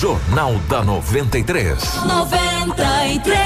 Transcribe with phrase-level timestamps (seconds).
[0.00, 2.04] Jornal da 93.
[2.04, 3.42] 93.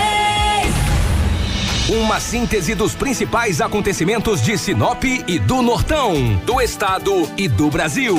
[1.88, 8.14] Uma síntese dos principais acontecimentos de Sinop e do Nortão, do estado e do Brasil.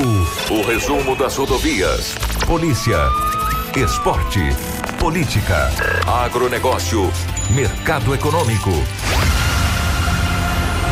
[0.50, 2.98] O resumo das rodovias, polícia,
[3.76, 4.40] esporte,
[4.98, 5.70] política,
[6.04, 7.08] agronegócio,
[7.50, 8.72] mercado econômico.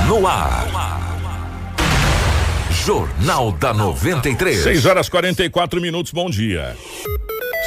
[0.06, 0.68] No ar.
[2.84, 4.62] Jornal da 93.
[4.62, 6.76] 6 horas 44 minutos, bom dia.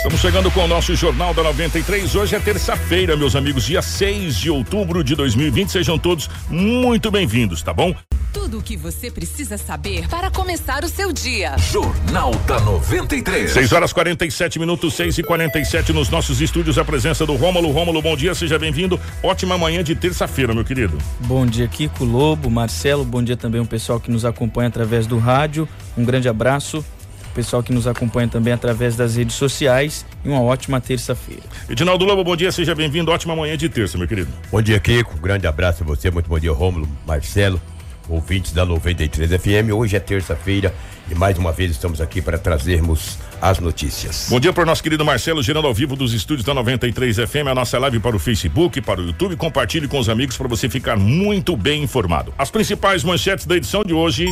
[0.05, 2.13] Estamos chegando com o nosso Jornal da 93.
[2.13, 5.71] Hoje é terça-feira, meus amigos, dia 6 de outubro de 2020.
[5.71, 7.91] Sejam todos muito bem-vindos, tá bom?
[8.31, 11.57] Tudo o que você precisa saber para começar o seu dia.
[11.57, 13.49] Jornal da 93.
[13.49, 16.77] 6 horas 47 minutos, 6 e 47 nos nossos estúdios.
[16.77, 17.72] A presença do Rômulo.
[17.72, 18.99] Rômulo, bom dia, seja bem-vindo.
[19.23, 20.99] Ótima manhã de terça-feira, meu querido.
[21.22, 23.03] Bom dia, Kiko Lobo, Marcelo.
[23.03, 25.67] Bom dia também o pessoal que nos acompanha através do rádio.
[25.97, 26.85] Um grande abraço.
[27.35, 31.44] Pessoal que nos acompanha também através das redes sociais e uma ótima terça-feira.
[31.70, 33.11] Edinaldo Lobo, bom dia, seja bem-vindo.
[33.11, 34.31] Ótima manhã de terça, meu querido.
[34.50, 35.19] Bom dia, Kiko.
[35.19, 36.09] Grande abraço a você.
[36.09, 37.61] Muito bom dia, Rômulo, Marcelo,
[38.08, 39.73] ouvintes da 93 FM.
[39.75, 40.73] Hoje é terça-feira
[41.11, 44.28] e mais uma vez estamos aqui para trazermos as notícias.
[44.30, 47.47] Bom dia para o nosso querido Marcelo, girando ao vivo dos estúdios da 93 FM,
[47.52, 49.36] a nossa live para o Facebook, para o YouTube.
[49.36, 52.33] Compartilhe com os amigos para você ficar muito bem informado.
[52.38, 54.25] As principais manchetes da edição de hoje.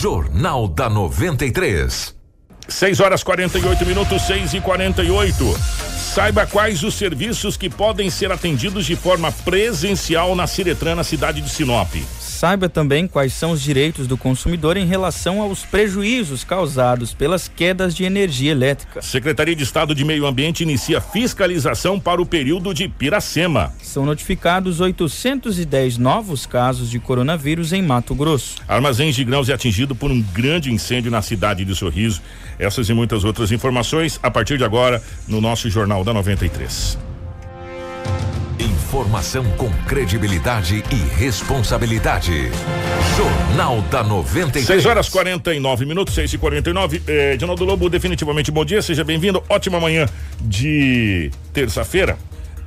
[0.00, 2.14] Jornal da 93.
[2.68, 5.58] 6 horas 48 minutos, 6 e 48.
[6.14, 11.40] Saiba quais os serviços que podem ser atendidos de forma presencial na Ciretran, na cidade
[11.40, 11.92] de Sinop.
[12.38, 17.92] Saiba também quais são os direitos do consumidor em relação aos prejuízos causados pelas quedas
[17.92, 19.02] de energia elétrica.
[19.02, 23.72] Secretaria de Estado de Meio Ambiente inicia fiscalização para o período de Piracema.
[23.82, 28.54] São notificados 810 novos casos de coronavírus em Mato Grosso.
[28.68, 32.22] Armazéns de grãos é atingido por um grande incêndio na cidade de Sorriso.
[32.56, 37.07] Essas e muitas outras informações a partir de agora no nosso Jornal da 93.
[38.60, 42.50] Informação com credibilidade e responsabilidade.
[43.16, 44.66] Jornal da 93.
[44.66, 49.40] 6 horas 49 minutos, 6 e 49 eh, Edinaldo Lobo, definitivamente bom dia, seja bem-vindo.
[49.48, 50.06] Ótima manhã
[50.40, 52.18] de terça-feira.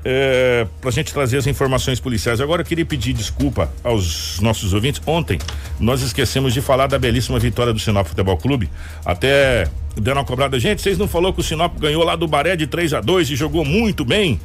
[0.03, 2.40] É, pra gente trazer as informações policiais.
[2.40, 5.01] Agora eu queria pedir desculpa aos nossos ouvintes.
[5.06, 5.40] Ontem
[5.78, 8.69] nós esquecemos de falar da belíssima vitória do Sinop Futebol Clube.
[9.06, 10.57] Até deram uma cobrada.
[10.57, 13.30] Gente, vocês não falou que o Sinop ganhou lá do Baré de 3 a 2
[13.30, 14.40] e jogou muito bem?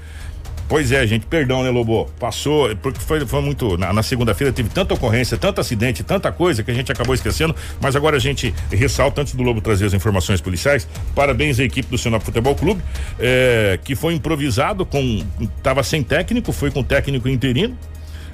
[0.69, 2.10] Pois é, gente, perdão, né, Lobo?
[2.19, 3.78] Passou, porque foi, foi muito.
[3.78, 7.54] Na, na segunda-feira teve tanta ocorrência, tanto acidente, tanta coisa que a gente acabou esquecendo,
[7.81, 11.88] mas agora a gente ressalta, antes do Lobo trazer as informações policiais, parabéns à equipe
[11.88, 12.82] do Sinop Futebol Clube,
[13.19, 15.25] eh, que foi improvisado com.
[15.62, 17.77] tava sem técnico, foi com técnico interino,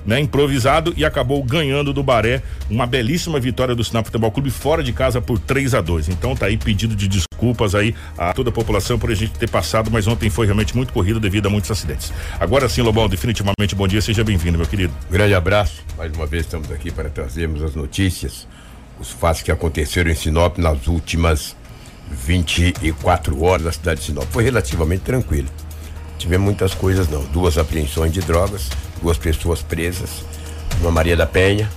[0.04, 4.82] né, improvisado e acabou ganhando do Baré uma belíssima vitória do Sinop Futebol Clube fora
[4.82, 8.50] de casa por 3 a 2 Então tá aí pedido de desculpas aí a toda
[8.50, 11.50] a população por a gente ter passado, mas ontem foi realmente muito corrido devido a
[11.50, 12.12] muitos acidentes.
[12.38, 14.92] Agora sim, Lobão, definitivamente bom dia, seja bem-vindo, meu querido.
[15.10, 15.82] Grande abraço.
[15.96, 18.46] Mais uma vez estamos aqui para trazermos as notícias,
[19.00, 21.56] os fatos que aconteceram em Sinop nas últimas
[22.10, 24.26] 24 horas na cidade de Sinop.
[24.30, 25.48] Foi relativamente tranquilo.
[26.22, 27.24] Tivemos muitas coisas não.
[27.24, 28.68] Duas apreensões de drogas,
[29.02, 30.24] duas pessoas presas,
[30.80, 31.68] uma Maria da Penha.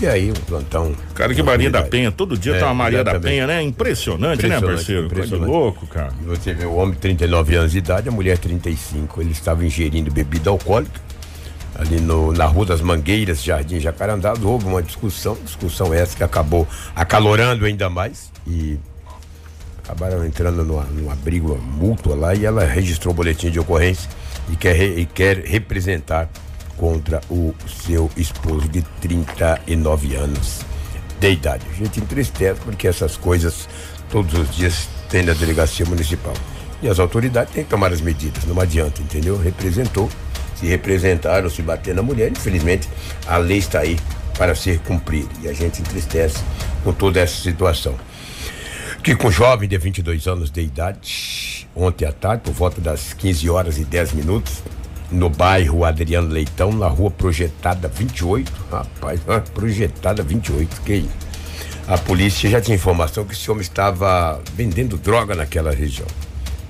[0.00, 0.94] E aí o plantão.
[1.14, 3.18] Cara, que Maria da Penha, todo dia É, tá uma Maria da.
[3.18, 3.62] Penha, né?
[3.62, 5.02] Impressionante, né, Impressionante, parceiro?
[5.08, 5.48] Coisa impressionante.
[5.50, 6.12] louco, cara.
[6.20, 9.22] E Você vê o homem 39 anos de idade, a mulher 35.
[9.22, 11.00] Ele estava ingerindo bebida alcoólica
[11.76, 14.34] ali no, na Rua das Mangueiras, Jardim Jacarandá.
[14.42, 18.78] Houve uma discussão, discussão essa que acabou acalorando ainda mais e
[19.86, 24.10] acabaram entrando numa, numa briga mútua lá e ela registrou o boletim de ocorrência
[24.50, 26.28] e quer, e quer representar
[26.76, 27.54] contra o
[27.84, 30.60] seu esposo de 39 anos
[31.20, 31.64] de idade.
[31.70, 33.68] A gente entristece porque essas coisas
[34.10, 36.34] todos os dias tem na delegacia municipal.
[36.82, 39.38] E as autoridades têm que tomar as medidas, não adianta, entendeu?
[39.38, 40.10] Representou,
[40.56, 42.88] se representaram, se bater na mulher, infelizmente
[43.26, 43.96] a lei está aí
[44.36, 45.30] para ser cumprida.
[45.42, 46.38] E a gente entristece
[46.84, 47.94] com toda essa situação
[49.14, 53.48] com um jovem de 22 anos de idade, ontem à tarde, por volta das 15
[53.48, 54.64] horas e 10 minutos,
[55.12, 58.52] no bairro Adriano Leitão, na rua Projetada 28.
[58.68, 61.08] Rapaz, ah, Projetada 28, que isso?
[61.86, 66.08] A polícia já tinha informação que esse homem estava vendendo droga naquela região.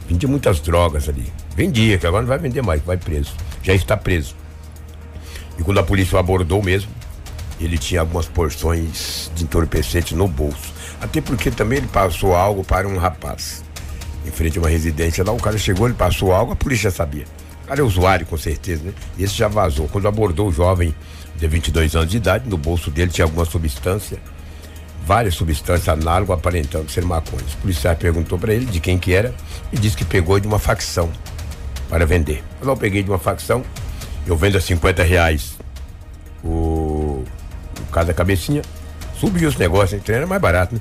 [0.06, 1.32] Vendia muitas drogas ali.
[1.56, 3.32] Vendia, que agora não vai vender mais, vai preso.
[3.62, 4.36] Já está preso.
[5.58, 6.90] E quando a polícia o abordou mesmo,
[7.58, 10.75] ele tinha algumas porções de entorpecente no bolso.
[11.06, 13.64] Até porque também ele passou algo para um rapaz.
[14.26, 17.24] Em frente a uma residência lá, o cara chegou, ele passou algo, a polícia sabia.
[17.64, 18.92] O cara é usuário, com certeza, né?
[19.18, 19.88] Esse já vazou.
[19.88, 20.94] Quando abordou o jovem
[21.36, 24.18] de 22 anos de idade, no bolso dele tinha alguma substância
[25.06, 27.44] várias substâncias análogas aparentando ser maconha.
[27.54, 29.32] O policial perguntou para ele de quem que era
[29.72, 31.08] e disse que pegou de uma facção
[31.88, 32.42] para vender.
[32.58, 33.64] Falou, eu peguei de uma facção,
[34.26, 35.56] eu vendo a 50 reais
[36.42, 37.24] o,
[37.78, 38.62] o cada cabecinha,
[39.18, 40.80] subiu os negócios, então era mais barato, né?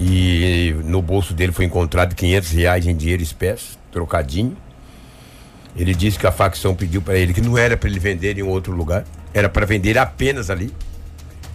[0.00, 4.56] E no bolso dele foi encontrado 500 reais em dinheiro espécie, trocadinho.
[5.76, 8.42] Ele disse que a facção pediu para ele que não era para ele vender em
[8.42, 10.74] outro lugar, era para vender apenas ali.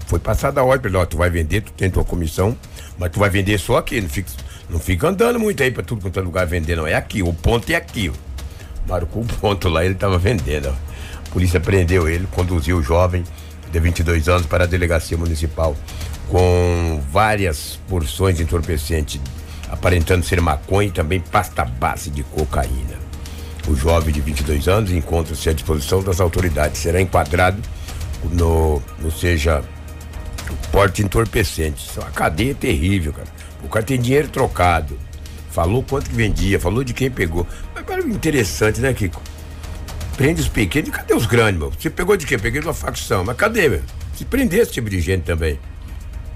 [0.07, 2.57] Foi passada a ordem para ele, ó, tu vai vender, tu tem tua comissão,
[2.97, 4.31] mas tu vai vender só aqui, não fica,
[4.69, 6.87] não fica andando muito aí para tudo quanto é lugar vender, não.
[6.87, 8.09] É aqui, o ponto é aqui.
[8.09, 8.13] Ó.
[8.87, 10.69] Marcou o ponto lá, ele estava vendendo.
[10.69, 10.71] Ó.
[10.71, 13.23] A polícia prendeu ele, conduziu o jovem
[13.71, 15.75] de 22 anos para a delegacia municipal
[16.29, 19.21] com várias porções de entorpecente
[19.69, 22.97] aparentando ser maconha e também pasta base de cocaína.
[23.67, 27.61] O jovem de 22 anos encontra-se à disposição das autoridades, será enquadrado
[28.31, 29.63] no, ou seja,
[30.71, 31.85] porte entorpecente.
[31.85, 33.27] Isso é uma cadeia terrível, cara.
[33.63, 34.97] O cara tem dinheiro trocado.
[35.51, 37.45] Falou quanto que vendia, falou de quem pegou.
[37.73, 39.21] Mas cara, interessante, né, Kiko?
[40.17, 41.71] Prende os pequenos, cadê os grandes, meu?
[41.71, 42.39] Você pegou de quem?
[42.39, 43.81] Peguei de uma facção, mas cadê, meu?
[44.15, 45.59] Se prender esse tipo de gente também.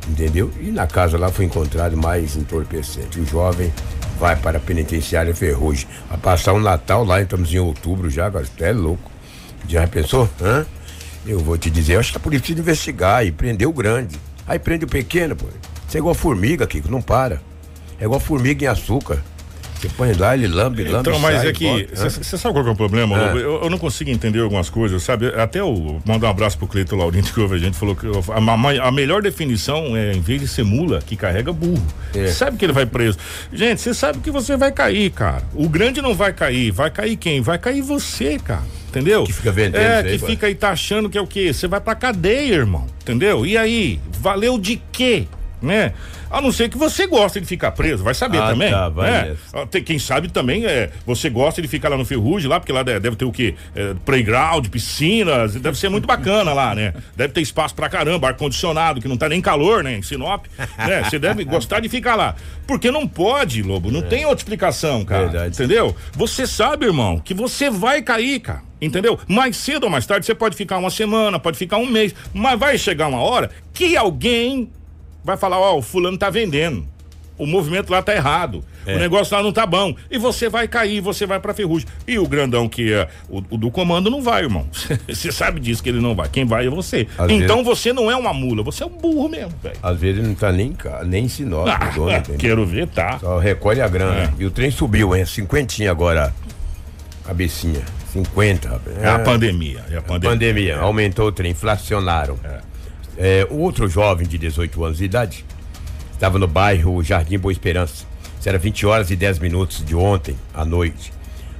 [0.07, 0.51] Entendeu?
[0.59, 3.19] E na casa lá foi encontrado mais entorpecente.
[3.19, 3.73] O jovem
[4.19, 5.87] vai para a penitenciária Ferrugem.
[6.07, 9.11] Vai passar um Natal lá, estamos em outubro já, agora é louco.
[9.67, 10.29] Já pensou?
[10.39, 10.63] Hã?
[11.25, 14.15] Eu vou te dizer, acho que a polícia precisa investigar e prender o grande.
[14.47, 15.47] Aí prende o pequeno, pô.
[15.87, 17.41] Você é igual formiga, Kiko, não para.
[17.99, 19.23] É igual formiga em açúcar.
[19.81, 21.09] Você põe lá, ele lambe, lambe.
[21.09, 21.89] Então, mas sai, é que.
[21.91, 23.17] Você sabe qual é o problema?
[23.17, 23.31] É.
[23.31, 25.27] Eu, eu, não consigo entender algumas coisas, sabe?
[25.29, 25.99] Até o.
[26.05, 29.23] Mandar um abraço pro Cleiton Laurindo que ouve a gente, falou que a, a, melhor
[29.23, 31.83] definição é, em vez de ser mula, que carrega burro.
[32.13, 32.27] É.
[32.27, 33.17] Sabe que ele vai preso.
[33.51, 35.43] Gente, você sabe que você vai cair, cara.
[35.55, 36.69] O grande não vai cair.
[36.69, 37.41] Vai cair quem?
[37.41, 38.63] Vai cair você, cara.
[38.89, 39.23] Entendeu?
[39.23, 39.81] Que fica vendendo.
[39.81, 41.51] É, que aí, fica aí tá achando que é o quê?
[41.51, 42.85] Você vai pra cadeia, irmão.
[43.01, 43.47] Entendeu?
[43.47, 43.99] E aí?
[44.19, 45.25] Valeu de quê?
[45.61, 45.93] Né?
[46.29, 48.71] A não ser que você goste de ficar preso, vai saber ah, também.
[48.71, 49.35] Tá, vai né?
[49.69, 52.81] Tem, quem sabe também é, você gosta de ficar lá no Ferrugem, lá, porque lá
[52.81, 53.55] deve, deve ter o quê?
[53.75, 56.93] É, playground, piscinas, deve ser muito bacana lá, né?
[57.15, 59.95] Deve ter espaço pra caramba, ar-condicionado, que não tá nem calor, né?
[59.97, 60.45] Em Sinop,
[60.77, 61.03] né?
[61.03, 62.35] Você deve gostar de ficar lá.
[62.65, 64.03] Porque não pode, Lobo, não é.
[64.03, 65.27] tem outra explicação, cara.
[65.27, 65.55] Verdade.
[65.55, 65.95] Entendeu?
[66.13, 68.61] Você sabe, irmão, que você vai cair, cara.
[68.81, 69.19] Entendeu?
[69.27, 72.59] Mais cedo ou mais tarde você pode ficar uma semana, pode ficar um mês, mas
[72.59, 74.71] vai chegar uma hora que alguém
[75.23, 76.87] vai falar, ó, oh, o fulano tá vendendo.
[77.37, 78.63] O movimento lá tá errado.
[78.85, 78.95] É.
[78.95, 79.95] O negócio lá não tá bom.
[80.11, 81.87] E você vai cair, você vai pra ferrugem.
[82.07, 84.67] E o grandão que é o, o do comando não vai, irmão.
[85.09, 86.29] Você sabe disso que ele não vai.
[86.29, 87.07] Quem vai é você.
[87.17, 87.79] Às então vezes...
[87.79, 89.75] você não é uma mula, você é um burro mesmo, velho.
[89.81, 90.75] Às vezes ele não tá nem,
[91.05, 91.67] nem sinal.
[91.67, 93.17] Ah, dono, quero ver, tá.
[93.19, 94.23] Só recolhe a grana.
[94.23, 94.31] É.
[94.37, 95.25] E o trem subiu, hein?
[95.25, 96.33] Cinquentinha agora.
[97.25, 97.81] Cabecinha.
[98.13, 98.97] 50, rapaz.
[98.97, 99.83] É, a pandemia.
[99.89, 100.29] É a pandemia.
[100.29, 100.79] pandemia.
[100.79, 102.37] Aumentou o trem, inflacionaram.
[102.43, 102.70] É.
[103.23, 105.45] É, outro jovem de 18 anos de idade
[106.11, 108.03] estava no bairro Jardim Boa Esperança.
[108.39, 111.13] Isso era 20 horas e 10 minutos de ontem à noite,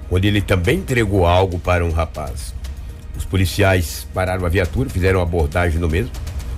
[0.10, 2.56] onde ele também entregou algo para um rapaz.
[3.16, 6.10] Os policiais pararam a viatura, fizeram abordagem no mesmo,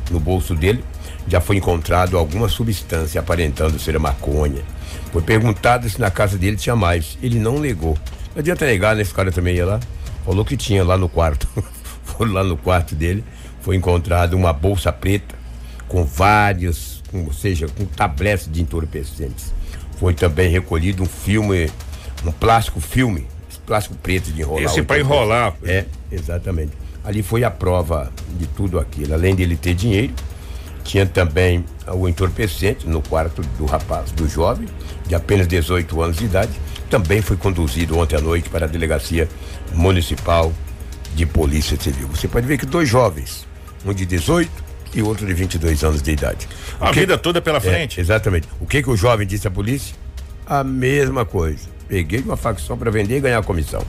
[0.10, 0.82] no bolso dele.
[1.28, 4.62] Já foi encontrado alguma substância aparentando ser maconha.
[5.12, 7.18] Foi perguntado se na casa dele tinha mais.
[7.22, 7.98] Ele não negou.
[8.34, 9.02] Não adianta negar, né?
[9.02, 9.82] Esse cara também ia lá.
[10.24, 11.46] Falou que tinha lá no quarto.
[12.06, 13.22] Foram lá no quarto dele
[13.64, 15.36] foi encontrada uma bolsa preta
[15.88, 19.54] com vários, com, ou seja, com tabletes de entorpecentes.
[19.98, 21.72] Foi também recolhido um filme,
[22.26, 23.26] um plástico filme,
[23.66, 24.66] plástico preto de enrolar.
[24.66, 25.56] Esse para enrolar.
[25.64, 26.74] É, exatamente.
[27.06, 29.14] Ali foi a prova de tudo aquilo.
[29.14, 30.14] Além dele ter dinheiro,
[30.84, 34.68] tinha também o entorpecente no quarto do rapaz, do jovem,
[35.08, 36.52] de apenas 18 anos de idade.
[36.90, 39.30] Também foi conduzido ontem à noite para a delegacia
[39.72, 40.52] municipal
[41.16, 42.10] de polícia civil.
[42.10, 43.53] Você pode ver que dois jovens
[43.86, 44.52] um de 18
[44.94, 46.48] e outro de 22 anos de idade.
[46.80, 48.00] A que, vida toda pela é, frente.
[48.00, 48.48] É, exatamente.
[48.60, 49.96] O que que o jovem disse à polícia?
[50.46, 51.70] A mesma coisa.
[51.88, 53.84] Peguei uma facção para vender e ganhar a comissão.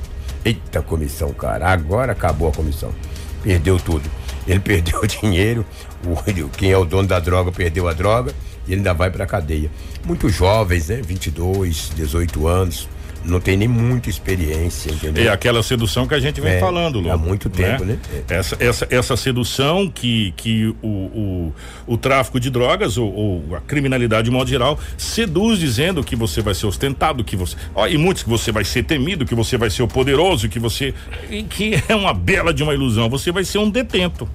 [0.44, 1.70] Eita comissão, cara.
[1.70, 2.92] Agora acabou a comissão.
[3.42, 4.08] Perdeu tudo.
[4.46, 5.64] Ele perdeu o dinheiro,
[6.04, 8.32] o, quem é o dono da droga perdeu a droga
[8.66, 9.70] e ele ainda vai para cadeia.
[10.04, 11.00] Muitos jovens, né?
[11.02, 12.88] 22, 18 anos,
[13.25, 15.25] não tem nem muita experiência, entendeu?
[15.25, 17.11] É aquela sedução que a gente vem é, falando, Lobo.
[17.11, 17.99] Há muito tempo, né?
[18.12, 18.23] né?
[18.28, 21.54] Essa, essa, essa sedução que, que o, o,
[21.87, 26.43] o tráfico de drogas ou, ou, a criminalidade de modo geral seduz dizendo que você
[26.43, 27.57] vai ser ostentado, que você.
[27.75, 30.59] Ó, e muitos que você vai ser temido, que você vai ser o poderoso, que
[30.59, 30.95] você.
[31.49, 33.09] que é uma bela de uma ilusão.
[33.09, 34.28] Você vai ser um detento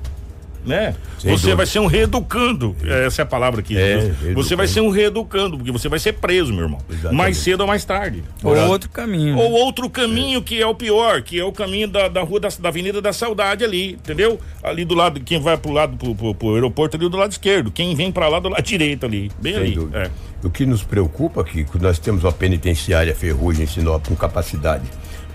[0.69, 0.95] né?
[1.19, 1.55] Sem você dúvida.
[1.57, 2.75] vai ser um reeducando.
[2.83, 3.77] Essa é a palavra aqui.
[3.77, 4.57] É, você reeducando.
[4.57, 6.79] vai ser um reeducando, porque você vai ser preso, meu irmão.
[6.89, 7.17] Exatamente.
[7.17, 8.23] Mais cedo ou mais tarde.
[8.43, 9.35] Ou outro caminho.
[9.35, 9.41] né?
[9.41, 12.47] Ou outro caminho que é o pior, que é o caminho da, da rua da,
[12.59, 14.39] da Avenida da Saudade ali, entendeu?
[14.63, 17.71] Ali do lado, quem vai pro lado pro, pro- pro aeroporto ali do lado esquerdo,
[17.71, 19.71] quem vem pra lá do lado direito ali, bem Sem ali.
[19.75, 19.99] dúvida.
[20.03, 20.09] É.
[20.45, 24.85] O que nos preocupa aqui, que nós temos uma penitenciária Ferrugem em Sinop com capacidade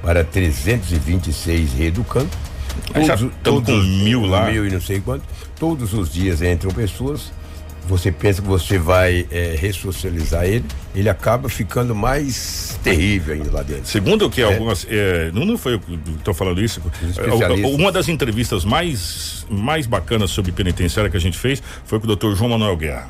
[0.02, 2.30] para 326 reeducandos.
[3.42, 4.50] Tamo com mil lá.
[4.50, 5.24] Mil e não sei quanto.
[5.58, 7.32] Todos os dias entram pessoas.
[7.86, 10.64] Você pensa que você vai eh, ressocializar ele,
[10.94, 13.86] ele acaba ficando mais terrível ainda lá dentro.
[13.86, 14.86] Segundo o que algumas.
[14.88, 16.80] é, não, não foi eu que estou falando isso.
[17.78, 22.08] Uma das entrevistas mais, mais bacanas sobre penitenciária que a gente fez foi com o
[22.08, 23.06] doutor João Manuel Guerra.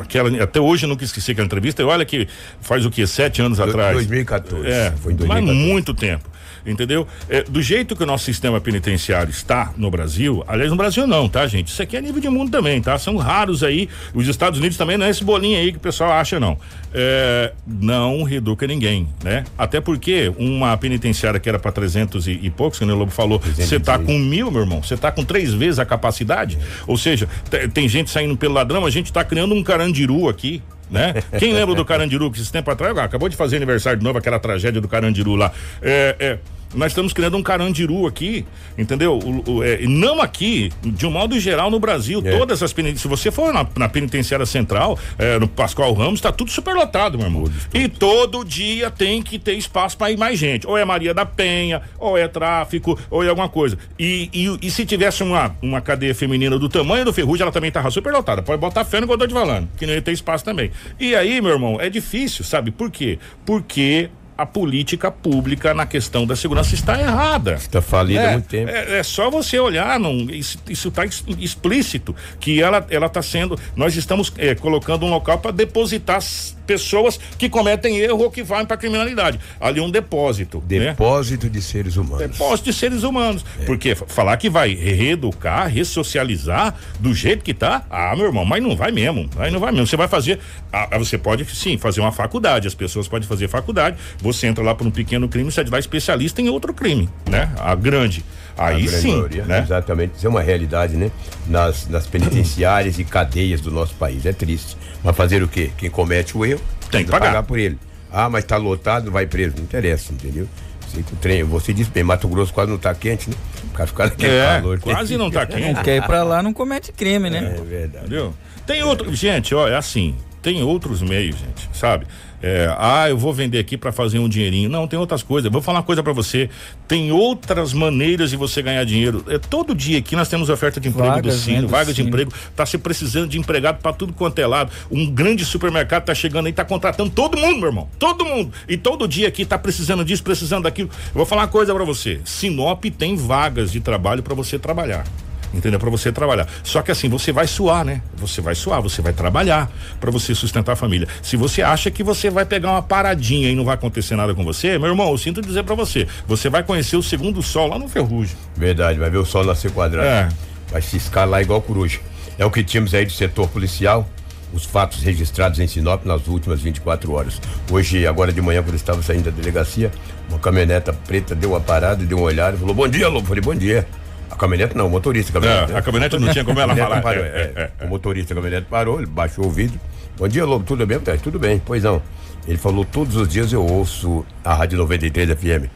[0.00, 1.82] Aquela, até hoje eu nunca esqueci aquela entrevista.
[1.82, 2.26] E olha que
[2.62, 3.06] faz o que?
[3.06, 3.92] Sete anos Do- atrás.
[3.94, 4.66] 2014.
[4.66, 5.58] É, Foi em mas 2014.
[5.58, 6.24] muito tempo.
[6.66, 7.06] Entendeu?
[7.28, 11.28] É, do jeito que o nosso sistema penitenciário está no Brasil, aliás, no Brasil não,
[11.28, 11.68] tá, gente?
[11.68, 12.98] Isso aqui é nível de mundo também, tá?
[12.98, 13.88] São raros aí.
[14.14, 16.58] Os Estados Unidos também não é esse bolinho aí que o pessoal acha, não.
[16.92, 19.44] É, não reduca ninguém, né?
[19.58, 23.38] Até porque uma penitenciária que era para 300 e, e poucos, que o Lobo falou,
[23.40, 24.06] você tá 316.
[24.06, 26.58] com mil, meu irmão, você tá com três vezes a capacidade.
[26.86, 30.62] Ou seja, te- tem gente saindo pelo ladrão, a gente tá criando um carandiru aqui.
[30.90, 31.14] Né?
[31.38, 34.18] Quem lembra do Carandiru que esse tempo atrás ah, acabou de fazer aniversário de novo,
[34.18, 35.50] aquela tragédia do Carandiru lá.
[35.82, 36.38] É, é,
[36.74, 38.44] nós estamos criando um Carandiru aqui,
[38.76, 39.18] entendeu?
[39.18, 42.36] O- o- é, não aqui, de um modo geral no Brasil, É.
[42.38, 43.02] todas as penitenciárias.
[43.02, 47.26] Se você for na, na penitenciária central, é, no Pascoal Ramos, tá tudo superlotado, meu
[47.26, 47.44] irmão.
[47.72, 50.66] E todo dia tem que ter espaço para ir mais gente.
[50.66, 53.78] Ou é Maria da Penha, ou é tráfico, ou é alguma coisa.
[53.98, 57.70] E, e, e se tivesse uma, uma cadeia feminina do tamanho do Ferrugem, ela também
[57.70, 58.42] tava superlotada.
[58.42, 60.70] Pode botar fé no que eu tô te falando, que não ia ter espaço também.
[60.98, 62.70] E aí, meu irmão, é difícil, sabe?
[62.70, 63.18] Por quê?
[63.44, 67.54] Porque a política pública na questão da segurança está errada.
[67.54, 68.70] Está falida há É, muito tempo.
[68.70, 71.04] É, é só você olhar, não, isso está
[71.38, 76.20] explícito que ela ela está sendo, nós estamos é, colocando um local para depositar
[76.66, 79.38] pessoas que cometem erro ou que vão para criminalidade.
[79.60, 80.78] Ali um depósito, né?
[80.92, 82.18] Depósito de seres humanos.
[82.26, 83.44] Depósito de seres humanos.
[83.66, 88.62] Porque f- falar que vai reeducar, ressocializar do jeito que tá, ah, meu irmão, mas
[88.62, 89.28] não vai mesmo.
[89.36, 89.86] Aí não vai mesmo.
[89.86, 90.40] Você vai fazer,
[90.72, 93.96] ah, ah, você pode sim fazer uma faculdade, as pessoas podem fazer faculdade,
[94.32, 97.52] você entra lá por um pequeno crime, você vai especialista em outro crime, né?
[97.58, 98.24] A grande.
[98.56, 99.60] Aí A grande sim, maioria, né?
[99.60, 101.10] Exatamente, isso é uma realidade, né?
[101.46, 104.24] Nas, nas penitenciárias e cadeias do nosso país.
[104.26, 104.76] É triste.
[105.02, 105.70] Mas fazer o quê?
[105.76, 107.42] Quem comete o erro Tem que precisa pagar.
[107.42, 107.78] por ele.
[108.12, 109.54] Ah, mas tá lotado, vai preso.
[109.56, 110.46] Não interessa, entendeu?
[110.92, 113.36] Sei que o trem, você disse bem, Mato Grosso quase não tá quente, né?
[113.64, 114.78] O cara fica naquele É, calor.
[114.78, 115.72] quase não tá quente.
[115.72, 117.56] Não quer ir pra lá, não comete crime, né?
[117.58, 118.06] É verdade.
[118.06, 118.32] Entendeu?
[118.64, 122.06] Tem outro, gente, ó, é assim, tem outros meios, gente, sabe?
[122.46, 124.68] É, ah, eu vou vender aqui para fazer um dinheirinho.
[124.68, 125.50] Não, tem outras coisas.
[125.50, 126.50] Vou falar uma coisa para você.
[126.86, 129.24] Tem outras maneiras de você ganhar dinheiro.
[129.28, 132.30] É todo dia aqui nós temos oferta de emprego Vagas, do Sino, né, de emprego.
[132.54, 134.70] Tá se precisando de empregado para tudo quanto é lado.
[134.90, 137.88] Um grande supermercado tá chegando aí, tá contratando todo mundo, meu irmão.
[137.98, 138.52] Todo mundo.
[138.68, 140.90] E todo dia aqui tá precisando disso, precisando daquilo.
[140.92, 142.20] Eu vou falar uma coisa para você.
[142.26, 145.06] Sinop tem vagas de trabalho para você trabalhar
[145.56, 145.78] entendeu?
[145.78, 146.46] Para você trabalhar.
[146.62, 148.02] Só que assim, você vai suar, né?
[148.16, 149.70] Você vai suar, você vai trabalhar
[150.00, 151.08] para você sustentar a família.
[151.22, 154.44] Se você acha que você vai pegar uma paradinha e não vai acontecer nada com
[154.44, 157.78] você, meu irmão, eu sinto dizer para você, você vai conhecer o segundo sol lá
[157.78, 158.36] no Ferrugem.
[158.56, 160.06] Verdade, vai ver o sol nascer quadrado.
[160.06, 160.28] É.
[160.70, 162.00] Vai ciscar lá igual coruja.
[162.38, 164.08] É o que tínhamos aí do setor policial.
[164.52, 167.40] Os fatos registrados em Sinop nas últimas 24 horas.
[167.70, 169.90] Hoje, agora de manhã, quando eu estava saindo da delegacia,
[170.28, 173.26] uma caminhoneta preta deu uma parada, deu uma olhada e falou: Bom dia, Lobo.
[173.26, 173.86] Falei: Bom dia.
[174.30, 175.30] A caminhonete não, o motorista.
[175.30, 177.00] A caminhonete, É, a caminhonete não tinha como ela A falar.
[177.02, 177.84] parou, É, é.
[177.84, 179.78] O motorista da caminhonete parou, ele baixou o vidro.
[180.16, 180.98] Bom dia, Lobo, tudo bem?
[181.00, 182.00] Falei, Tudo bem, pois não.
[182.46, 185.68] Ele falou: Todos os dias eu ouço a Rádio 93 FM.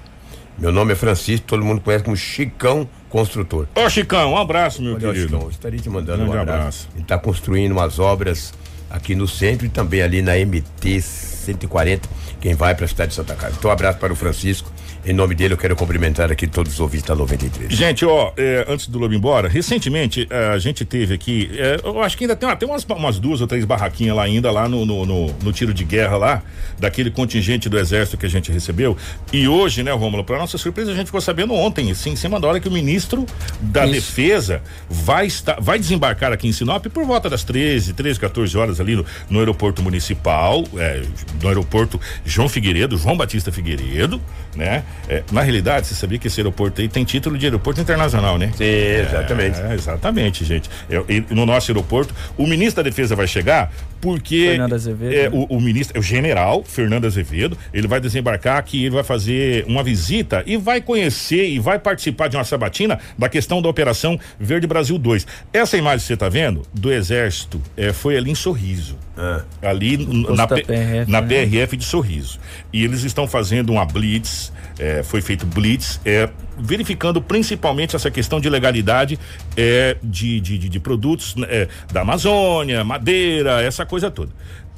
[0.59, 3.67] Meu nome é Francisco, todo mundo conhece como Chicão Construtor.
[3.77, 5.29] Ô, Chicão, um abraço, meu Olha, querido.
[5.37, 6.59] Chicão, estaria te mandando um Grande abraço.
[6.61, 6.89] abraço.
[6.95, 8.53] Ele está construindo umas obras
[8.91, 12.09] aqui no centro e também ali na MT 140,
[12.41, 13.55] quem vai para a cidade de Santa Casa.
[13.59, 14.71] Então, um abraço para o Francisco.
[15.07, 17.73] Em nome dele, eu quero cumprimentar aqui todos os ouvintes da 93.
[17.73, 21.81] Gente, ó, é, antes do Lobo ir embora, recentemente é, a gente teve aqui, é,
[21.83, 24.51] eu acho que ainda tem, ah, tem umas, umas duas ou três barraquinhas lá ainda,
[24.51, 26.43] lá no, no, no- no tiro de guerra lá,
[26.79, 28.97] daquele contingente do exército que a gente recebeu.
[29.33, 32.39] E hoje, né, Rômulo, para nossa surpresa, a gente ficou sabendo ontem, assim, em cima
[32.39, 33.25] da hora que o ministro
[33.61, 33.95] da Isso.
[33.95, 38.81] Defesa vai estar, vai desembarcar aqui em Sinop por volta das 13, 13, 14 horas
[38.81, 41.03] ali no, no aeroporto municipal, é,
[41.41, 44.21] no aeroporto João Figueiredo, João Batista Figueiredo,
[44.55, 44.85] né?
[45.09, 48.51] É, na realidade, você sabia que esse aeroporto aí tem título de aeroporto internacional, né?
[48.57, 49.61] Sim, exatamente.
[49.61, 50.71] É, exatamente, gente.
[50.89, 55.31] Eu, no nosso aeroporto, o ministro da Defesa vai chegar porque Fernando Azevedo, é, né?
[55.33, 59.83] o, o ministro, o general Fernando Azevedo, ele vai desembarcar aqui, ele vai fazer uma
[59.83, 64.67] visita e vai conhecer e vai participar de uma sabatina da questão da operação Verde
[64.67, 65.27] Brasil 2.
[65.53, 68.97] Essa imagem que você está vendo do exército é, foi ali em Sorriso.
[69.21, 69.43] Ah.
[69.63, 71.45] Ali na, PRF, na né?
[71.45, 72.39] PRF de Sorriso.
[72.73, 78.41] E eles estão fazendo uma blitz, é, foi feito blitz, é, verificando principalmente essa questão
[78.41, 79.19] de legalidade
[79.57, 84.31] é, de, de, de, de produtos né, é, da Amazônia, madeira, essa coisa toda.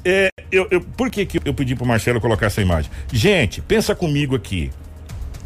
[0.03, 2.91] É, eu, eu- por que, que eu pedi pro Marcelo colocar essa imagem?
[3.13, 4.71] Gente, pensa comigo aqui,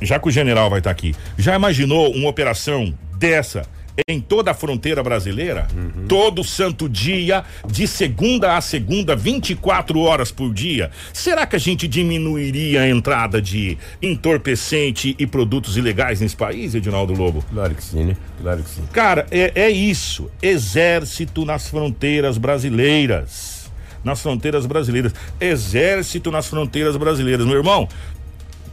[0.00, 3.62] já que o general vai estar aqui, já imaginou uma operação dessa
[4.08, 5.68] em toda a fronteira brasileira?
[6.08, 10.90] Todo santo dia, de segunda a segunda, 24 horas por dia?
[11.12, 17.14] Será que a gente diminuiria a entrada de entorpecente e produtos ilegais nesse país, Edinaldo
[17.14, 17.44] Lobo?
[17.52, 18.16] Claro que sim, né?
[18.40, 18.82] Claro que sim.
[18.92, 20.30] Cara, é, é isso.
[20.42, 23.70] Exército nas fronteiras brasileiras.
[24.02, 25.14] Nas fronteiras brasileiras.
[25.40, 27.46] Exército nas fronteiras brasileiras.
[27.46, 27.88] Meu irmão,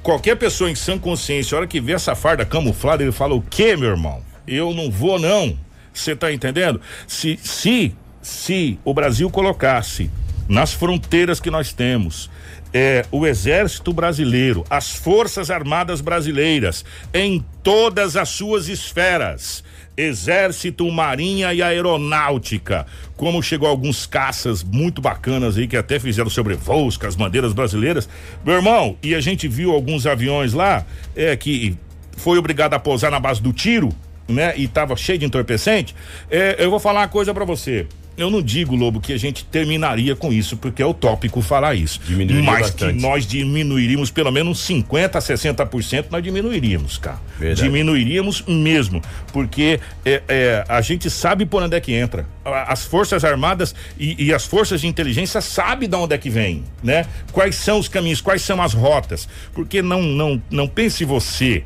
[0.01, 3.41] qualquer pessoa em sã consciência, a hora que vê essa farda camuflada, ele fala: o
[3.41, 4.30] quê, meu irmão?
[4.51, 5.57] Eu não vou, não.
[5.93, 6.81] Você tá entendendo?
[7.07, 10.11] Se, se, se o Brasil colocasse
[10.49, 12.29] nas fronteiras que nós temos,
[12.73, 19.63] é, o exército brasileiro, as forças armadas brasileiras, em todas as suas esferas,
[19.95, 26.97] exército, marinha e aeronáutica, como chegou alguns caças muito bacanas aí que até fizeram sobrevoos
[26.97, 28.09] com as bandeiras brasileiras,
[28.43, 31.77] meu irmão, e a gente viu alguns aviões lá, é que
[32.17, 33.89] foi obrigado a pousar na base do tiro,
[34.27, 34.53] né?
[34.55, 35.95] E tava cheio de entorpecente.
[36.29, 37.87] É, eu vou falar uma coisa pra você.
[38.17, 41.99] Eu não digo, Lobo, que a gente terminaria com isso, porque é utópico falar isso.
[42.05, 42.95] Diminuiria Mas bastante.
[42.95, 47.19] que nós diminuiríamos pelo menos 50 a 60%, nós diminuiríamos, cara.
[47.39, 47.63] Verdade.
[47.63, 49.01] Diminuiríamos mesmo.
[49.31, 52.27] Porque é, é, a gente sabe por onde é que entra.
[52.43, 56.63] As Forças Armadas e, e as forças de inteligência sabem de onde é que vem,
[56.83, 57.05] né?
[57.31, 59.27] Quais são os caminhos, quais são as rotas.
[59.53, 61.63] Porque não, não, não pense você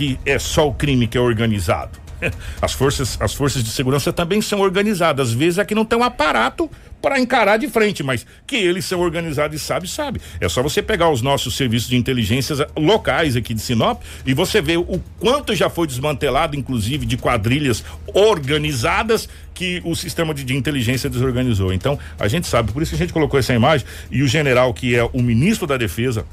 [0.00, 2.00] que é só o crime que é organizado.
[2.60, 5.28] As forças, as forças de segurança também são organizadas.
[5.28, 6.70] Às vezes é que não tem um aparato
[7.02, 10.20] para encarar de frente, mas que eles são organizados e sabe, sabe.
[10.38, 14.62] É só você pegar os nossos serviços de inteligência locais aqui de Sinop e você
[14.62, 20.56] vê o quanto já foi desmantelado, inclusive de quadrilhas organizadas que o sistema de, de
[20.56, 21.74] inteligência desorganizou.
[21.74, 24.72] Então, a gente sabe, por isso que a gente colocou essa imagem e o general
[24.72, 26.24] que é o ministro da Defesa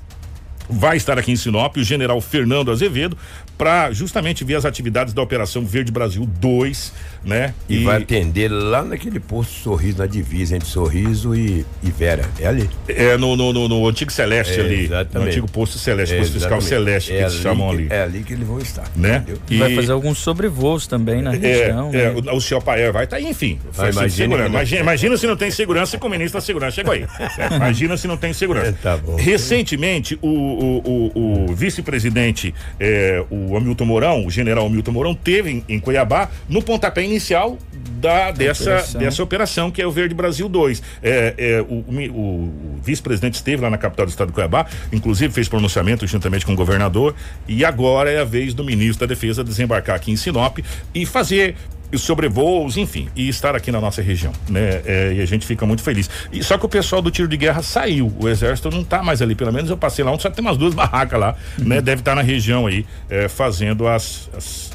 [0.70, 3.18] vai estar aqui em Sinop, o general Fernando Azevedo,
[3.58, 6.94] para justamente ver as atividades da Operação Verde Brasil 2,
[7.26, 7.54] né?
[7.68, 12.24] E, vai atender lá naquele posto Sorriso, na divisa entre Sorriso e, e Vera.
[12.40, 12.70] É ali.
[12.88, 15.30] é no, no, no, no antigo Celeste É, ali, no exatamente.
[15.30, 16.70] antigo posto Celeste, posto fiscal exatamente.
[16.70, 18.86] Celeste, que é eles chamam que- ali, É ali que eles vão estar.
[18.96, 19.26] né?
[19.50, 21.90] E- Vai fazer alguns sobrevoos também na É, região.
[21.94, 22.32] é, né?
[22.32, 23.60] o, o senhor Paer vai estar aí, enfim.
[23.74, 26.76] De imagina não- Imagina, imagina se não tem segurança com o ministro da segurança.
[26.76, 27.06] Chegou aí.
[27.40, 28.68] É, imagina se não tem segurança.
[28.70, 29.16] É, tá bom.
[29.16, 35.50] Recentemente, o, o, o- o vice-presidente, é, o Hamilton Mourão, o general Hamilton Mourão, teve
[35.52, 37.58] em, em Cuiabá no pontapé inicial
[38.00, 39.00] da, dessa, operação.
[39.02, 40.84] dessa operação, que é o Verde Brasil 2.
[41.02, 45.34] É, é, o, o o- vice-presidente esteve lá na capital do estado de Cuiabá, inclusive
[45.34, 47.16] fez pronunciamento juntamente com o governador,
[47.48, 50.60] e agora é a vez do ministro da Defesa desembarcar aqui em Sinop
[50.94, 51.56] e fazer
[51.96, 54.82] sobrevoos, enfim, e estar aqui na nossa região, né?
[54.86, 56.10] É, e a gente fica muito feliz.
[56.34, 59.22] E só que o pessoal do tiro de guerra saiu, o exército não tá mais
[59.22, 61.80] ali, pelo menos eu passei lá, onde só tem umas duas barracas lá, né?
[61.82, 64.72] Deve estar na região aí, é, fazendo as- as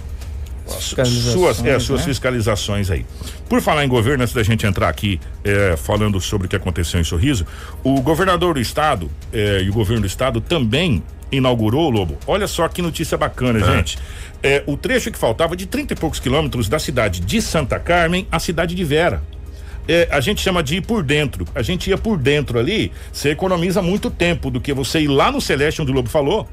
[1.32, 2.06] suas, é, suas né?
[2.06, 3.04] fiscalizações aí.
[3.48, 6.98] Por falar em governo, antes da gente entrar aqui é, falando sobre o que aconteceu
[7.00, 7.46] em Sorriso,
[7.84, 12.16] o governador do estado é, e o governo do estado também inaugurou, Lobo.
[12.26, 13.98] Olha só que notícia bacana, gente.
[14.42, 18.26] É, o trecho que faltava de 30 e poucos quilômetros da cidade de Santa Carmen
[18.30, 19.22] à cidade de Vera.
[19.88, 21.44] É, a gente chama de ir por dentro.
[21.54, 25.32] A gente ia por dentro ali, você economiza muito tempo do que você ir lá
[25.32, 26.48] no Celeste, onde o Lobo falou,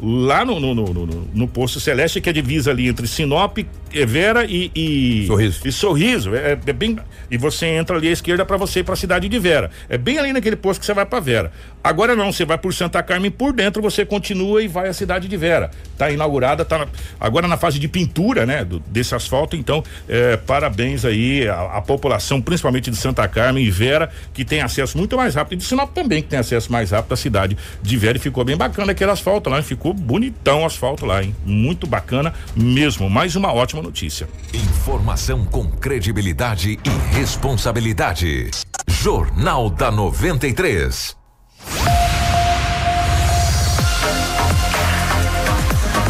[0.00, 3.58] lá no, no, no, no- no posto Celeste, que é a divisa ali entre Sinop,
[3.94, 5.60] eh, Vera e, e Sorriso.
[5.68, 6.34] E Sorriso.
[6.34, 6.98] É, é bem.
[7.30, 9.70] E você entra ali à esquerda para você ir para a cidade de Vera.
[9.88, 11.52] É bem ali naquele posto que você vai para Vera.
[11.82, 15.26] Agora não, você vai por Santa Carmen por dentro, você continua e vai à cidade
[15.28, 15.70] de Vera.
[15.98, 16.86] Tá inaugurada, tá
[17.18, 19.56] agora na fase de pintura, né, do- desse asfalto.
[19.56, 24.60] Então, é, parabéns aí à, à população, principalmente de Santa Carmen e Vera, que tem
[24.60, 25.54] acesso muito mais rápido.
[25.54, 28.16] E de Sinop também, que tem acesso mais rápido à cidade de Vera.
[28.16, 31.34] E ficou bem bacana aquele asfalto lá, ficou bonitão o asfalto lá, hein?
[31.44, 33.08] Muito bacana mesmo.
[33.10, 34.28] Mais uma ótima notícia.
[34.54, 38.50] Informação com credibilidade e responsabilidade.
[38.88, 41.16] Jornal da 93.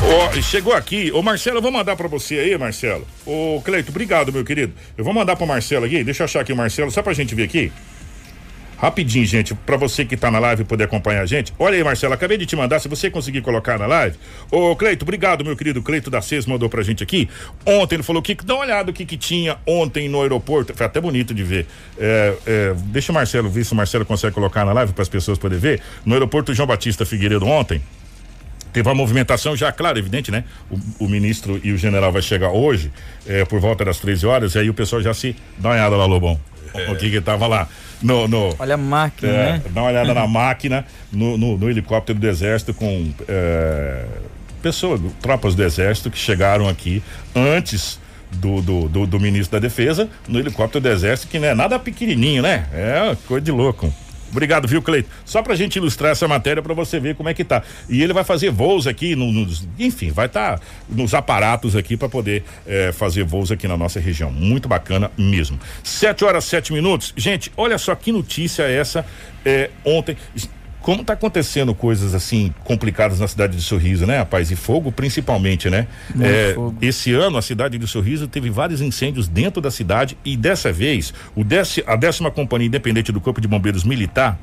[0.04, 3.06] Ó, chegou aqui, ô Marcelo, eu vou mandar para você aí, Marcelo.
[3.24, 4.74] Ô Cleito, obrigado, meu querido.
[4.98, 7.34] Eu vou mandar pro Marcelo aqui, deixa eu achar aqui o Marcelo, só pra gente
[7.34, 7.72] ver aqui.
[8.82, 11.54] Rapidinho, gente, para você que tá na live poder acompanhar a gente.
[11.56, 14.16] Olha aí, Marcelo, acabei de te mandar, se você conseguir colocar na live.
[14.50, 17.28] Ô, Cleito, obrigado, meu querido Cleito da CES mandou pra gente aqui.
[17.64, 20.74] Ontem ele falou que dá uma olhada o que que tinha ontem no aeroporto.
[20.74, 21.68] Foi até bonito de ver.
[21.96, 25.08] É, é, deixa o Marcelo ver se o Marcelo consegue colocar na live para as
[25.08, 25.80] pessoas poderem ver.
[26.04, 27.80] No aeroporto João Batista Figueiredo ontem,
[28.72, 30.42] teve uma movimentação já, claro, evidente, né?
[30.68, 32.90] O, o ministro e o general vai chegar hoje,
[33.28, 35.96] é, por volta das 13 horas, e aí o pessoal já se dá uma olhada
[35.96, 36.40] lá, Lobão.
[36.90, 37.68] O que que tava lá
[38.02, 39.62] no, no Olha a máquina, é, né?
[39.70, 44.04] dá uma olhada na máquina, no, no, no helicóptero do exército com é,
[44.60, 47.02] pessoas, tropas do exército que chegaram aqui
[47.34, 51.54] antes do, do, do, do ministro da defesa no helicóptero do exército que não é
[51.54, 52.66] nada pequenininho, né?
[52.72, 53.92] É coisa de louco.
[54.32, 55.10] Obrigado, viu, Cleito?
[55.26, 57.62] Só pra gente ilustrar essa matéria pra você ver como é que tá.
[57.88, 61.98] E ele vai fazer voos aqui, no, nos, enfim, vai estar tá nos aparatos aqui
[61.98, 64.32] para poder eh, fazer voos aqui na nossa região.
[64.32, 65.60] Muito bacana mesmo.
[65.84, 67.12] Sete horas, sete minutos.
[67.14, 69.04] Gente, olha só que notícia é essa
[69.44, 70.16] eh, ontem.
[70.82, 74.50] Como tá acontecendo coisas assim complicadas na cidade de Sorriso, né, rapaz?
[74.50, 75.86] E fogo principalmente, né?
[76.20, 80.72] É, esse ano a cidade de Sorriso teve vários incêndios dentro da cidade e dessa
[80.72, 81.42] vez o
[81.86, 84.38] a décima companhia independente do Corpo de Bombeiros Militar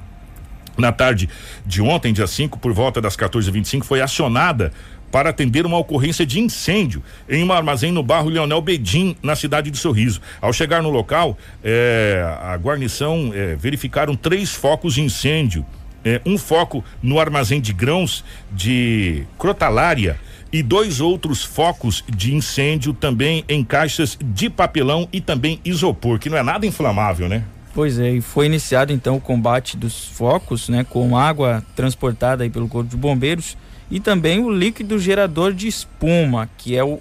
[0.79, 1.29] na tarde
[1.65, 4.71] de ontem, dia 5, por volta das 14h25, foi acionada
[5.11, 9.71] para atender uma ocorrência de incêndio em um armazém no bairro Leonel Bedim, na cidade
[9.71, 10.21] de Sorriso.
[10.39, 15.65] Ao chegar no local, eh, a guarnição eh, verificaram três focos de incêndio.
[16.03, 20.19] Eh, um foco no armazém de grãos de crotalária
[20.51, 26.29] e dois outros focos de incêndio também em caixas de papelão e também isopor, que
[26.29, 27.43] não é nada inflamável, né?
[27.73, 32.49] Pois é, e foi iniciado então o combate dos focos, né, com água transportada aí
[32.49, 33.55] pelo Corpo de Bombeiros
[33.91, 36.99] e também o líquido gerador de espuma, que é o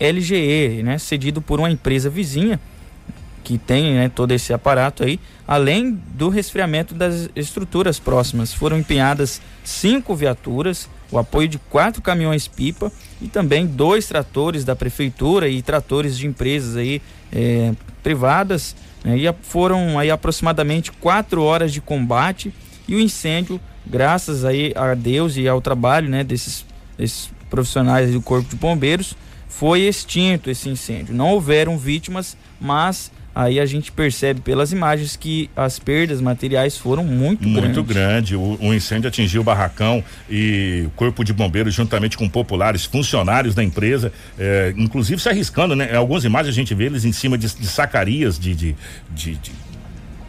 [0.00, 2.58] LGE, né, cedido por uma empresa vizinha
[3.46, 8.52] que tem né, todo esse aparato aí, além do resfriamento das estruturas próximas.
[8.52, 12.90] Foram empenhadas cinco viaturas, o apoio de quatro caminhões pipa
[13.22, 17.00] e também dois tratores da prefeitura e tratores de empresas aí
[17.32, 18.74] eh, privadas.
[19.04, 22.52] né, e foram aí aproximadamente quatro horas de combate
[22.88, 26.66] e o incêndio, graças aí a Deus e ao trabalho né, desses,
[26.98, 29.14] desses profissionais do Corpo de Bombeiros,
[29.48, 31.14] foi extinto esse incêndio.
[31.14, 37.04] Não houveram vítimas, mas aí a gente percebe pelas imagens que as perdas materiais foram
[37.04, 38.30] muito, Muito grandes.
[38.32, 38.34] grande.
[38.36, 43.54] O, o incêndio atingiu o barracão e o corpo de bombeiros, juntamente com populares, funcionários
[43.54, 45.92] da empresa, eh, inclusive se arriscando, né?
[45.92, 48.76] Em algumas imagens a gente vê eles em cima de, de sacarias de, de,
[49.10, 49.66] de, de-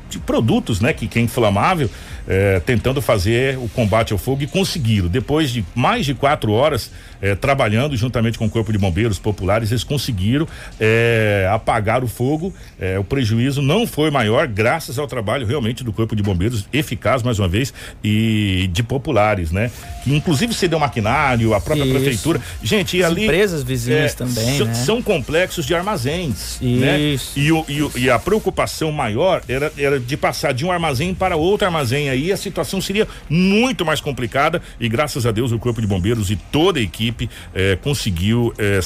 [0.09, 0.91] de produtos, né?
[0.93, 1.89] Que, que é inflamável,
[2.27, 5.07] eh, tentando fazer o combate ao fogo e conseguiram.
[5.07, 9.71] Depois de mais de quatro horas eh, trabalhando juntamente com o corpo de bombeiros populares,
[9.71, 10.47] eles conseguiram
[10.79, 12.53] eh, apagar o fogo.
[12.99, 17.39] O prejuízo não foi maior, graças ao trabalho realmente do corpo de bombeiros, eficaz mais
[17.39, 19.71] uma vez, e de populares, né?
[20.03, 21.93] Que inclusive cedeu maquinário, a própria Isso.
[21.93, 22.41] prefeitura.
[22.63, 23.23] Gente, e As ali.
[23.23, 24.73] empresas vizinhas é, também, são, né?
[24.73, 26.59] são complexos de armazéns.
[26.61, 26.99] Né?
[26.99, 27.37] Isso.
[27.39, 31.13] E, o- e o- e a preocupação maior era, era de passar de um armazém
[31.13, 32.09] para outro armazém.
[32.09, 34.61] Aí a situação seria muito mais complicada.
[34.79, 38.53] E graças a Deus o Corpo de Bombeiros e toda a equipe eh, conseguiu.
[38.57, 38.79] eh,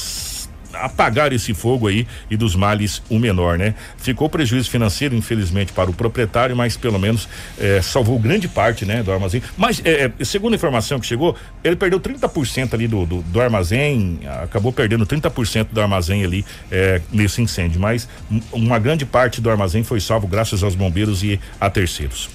[0.74, 3.76] apagar esse fogo aí e dos males o menor, né?
[3.98, 7.28] Ficou prejuízo financeiro, infelizmente, para o proprietário, mas pelo menos
[7.60, 9.42] eh, salvou grande parte, né, do armazém.
[9.58, 13.42] Mas, eh, eh, segundo a informação que chegou, ele perdeu 30% ali do, do, do
[13.42, 19.42] armazém, acabou perdendo 30% do armazém ali eh, nesse incêndio, mas um- uma grande parte
[19.42, 22.30] do armazém foi salvo graças aos bombeiros e a terceiros.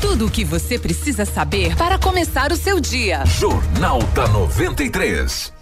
[0.00, 3.24] Tudo o que você precisa saber para começar o seu dia.
[3.26, 5.52] Jornal da 93.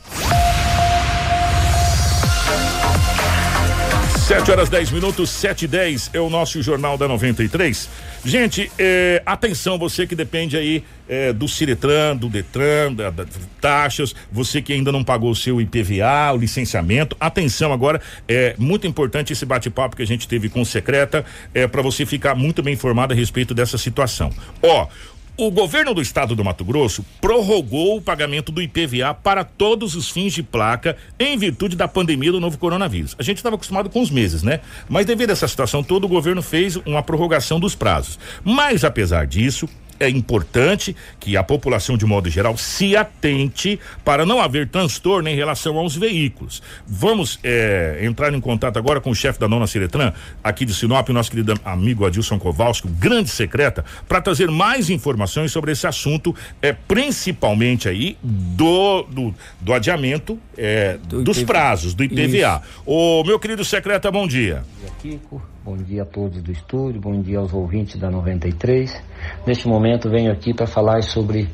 [4.27, 7.89] 7 horas 10 minutos, 7 e 10 é o nosso Jornal da 93.
[8.25, 13.27] Gente, eh, atenção, você que depende aí eh, do Ciretran, do Detran, da, da-
[13.61, 17.17] taxas, você que ainda não pagou o seu IPVA, o licenciamento.
[17.21, 21.67] Atenção agora, é muito importante esse bate-papo que a gente teve com o Secreta, é
[21.67, 24.31] para você ficar muito bem informado a respeito dessa situação.
[24.63, 24.87] Ó,
[25.37, 30.11] o governo do estado do Mato Grosso prorrogou o pagamento do IPVA para todos os
[30.11, 33.17] fins de placa em virtude da pandemia do novo coronavírus.
[33.19, 34.61] A gente estava acostumado com os meses, né?
[34.89, 38.19] Mas devido a essa situação toda, o governo fez uma prorrogação dos prazos.
[38.45, 39.69] Mas apesar disso,
[40.03, 45.37] é importante que a população, de modo geral, se atente para não haver transtorno em
[45.37, 46.63] relação aos veículos.
[46.87, 50.13] Vamos é, entrar em contato agora com o chefe da Nona Ciretran,
[50.43, 55.73] aqui de Sinop, nosso querido amigo Adilson Kowalski, grande secreta, para trazer mais informações sobre
[55.73, 62.63] esse assunto, é, principalmente aí do, do, do adiamento é, do dos prazos, do IPVA.
[62.85, 64.65] O meu querido secreta, bom dia.
[64.81, 65.43] Bom dia, Kiko.
[65.65, 69.01] Bom dia a todos do estúdio, bom dia aos ouvintes da 93.
[69.47, 71.49] Neste momento venho aqui para falar sobre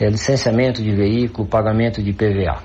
[0.00, 2.60] é, licenciamento de veículo, pagamento de PVA.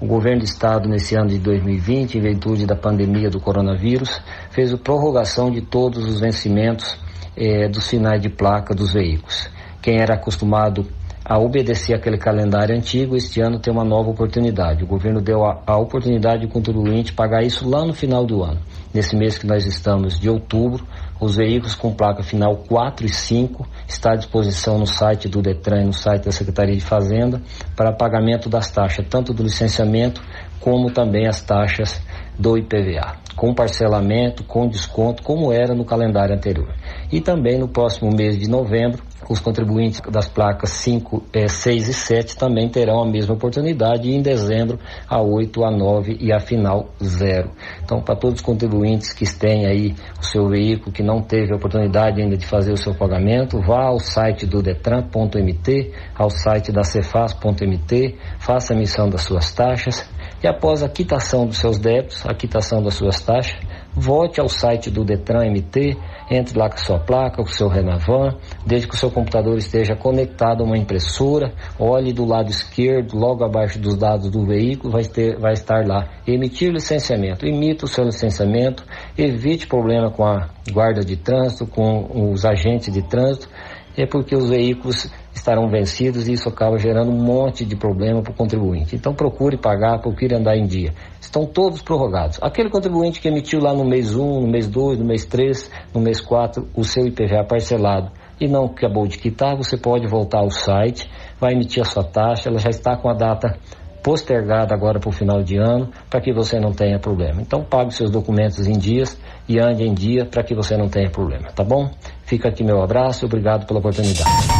[0.00, 4.74] O governo do estado, nesse ano de 2020, em virtude da pandemia do coronavírus, fez
[4.74, 6.98] a prorrogação de todos os vencimentos
[7.36, 9.48] é, dos finais de placa dos veículos.
[9.80, 10.84] Quem era acostumado
[11.30, 14.82] a obedecer aquele calendário antigo, este ano tem uma nova oportunidade.
[14.82, 18.58] O governo deu a, a oportunidade do contribuinte pagar isso lá no final do ano.
[18.92, 20.84] Nesse mês que nós estamos, de outubro,
[21.20, 25.82] os veículos com placa final 4 e 5 está à disposição no site do Detran
[25.82, 27.40] e no site da Secretaria de Fazenda
[27.76, 30.20] para pagamento das taxas, tanto do licenciamento
[30.58, 32.02] como também as taxas
[32.40, 36.74] do IPVA, com parcelamento, com desconto, como era no calendário anterior.
[37.12, 41.92] E também no próximo mês de novembro, os contribuintes das placas 5, é, 6 e
[41.92, 46.40] 7 também terão a mesma oportunidade e em dezembro a 8, a 9 e a
[46.40, 47.50] final zero.
[47.84, 51.56] Então, para todos os contribuintes que têm aí o seu veículo que não teve a
[51.56, 56.82] oportunidade ainda de fazer o seu pagamento, vá ao site do detran.mt, ao site da
[56.82, 60.08] cefaz.mt, faça a emissão das suas taxas
[60.42, 63.58] e após a quitação dos seus débitos, a quitação das suas taxas,
[63.94, 65.96] volte ao site do Detran MT,
[66.30, 69.58] entre lá com a sua placa, com o seu Renavan, desde que o seu computador
[69.58, 74.92] esteja conectado a uma impressora, olhe do lado esquerdo, logo abaixo dos dados do veículo,
[74.92, 78.84] vai, ter, vai estar lá, emitir licenciamento, imita o seu licenciamento,
[79.18, 83.48] evite problema com a guarda de trânsito, com os agentes de trânsito,
[83.96, 88.32] é porque os veículos estarão vencidos e isso acaba gerando um monte de problema para
[88.32, 88.96] o contribuinte.
[88.96, 90.92] Então procure pagar, procure andar em dia.
[91.20, 92.38] Estão todos prorrogados.
[92.42, 96.00] Aquele contribuinte que emitiu lá no mês 1, no mês 2, no mês 3, no
[96.00, 100.50] mês 4, o seu IPVA parcelado e não acabou de quitar, você pode voltar ao
[100.50, 103.58] site, vai emitir a sua taxa, ela já está com a data
[104.02, 107.42] postergada agora para o final de ano, para que você não tenha problema.
[107.42, 111.10] Então pague seus documentos em dias e ande em dia para que você não tenha
[111.10, 111.90] problema, tá bom?
[112.24, 114.59] Fica aqui meu abraço, obrigado pela oportunidade.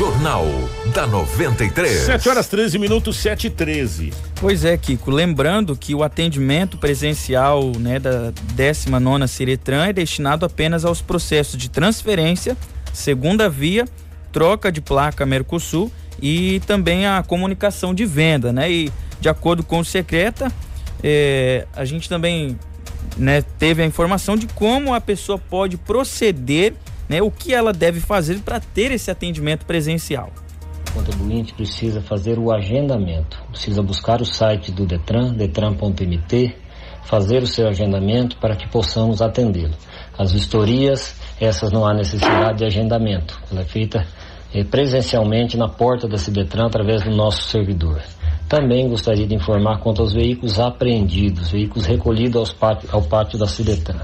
[0.00, 0.46] Jornal
[0.94, 2.06] da 93.
[2.06, 4.14] 7 horas 13 minutos, 7 e 13.
[4.36, 5.10] Pois é, Kiko.
[5.10, 11.68] Lembrando que o atendimento presencial né, da 19 Ciretran é destinado apenas aos processos de
[11.68, 12.56] transferência,
[12.94, 13.86] segunda via,
[14.32, 18.72] troca de placa Mercosul e também a comunicação de venda, né?
[18.72, 20.50] E de acordo com o secreta,
[21.04, 22.58] eh, a gente também
[23.18, 26.72] né, teve a informação de como a pessoa pode proceder
[27.10, 30.30] né, o que ela deve fazer para ter esse atendimento presencial.
[30.90, 36.54] O contribuinte precisa fazer o agendamento, precisa buscar o site do Detran, detran.mt,
[37.02, 39.74] fazer o seu agendamento para que possamos atendê-lo.
[40.16, 44.06] As vistorias, essas não há necessidade de agendamento, ela é feita
[44.54, 48.00] eh, presencialmente na porta da Cidetran através do nosso servidor.
[48.50, 54.00] Também gostaria de informar quanto aos veículos apreendidos, veículos recolhidos pátio, ao pátio da Cidetran.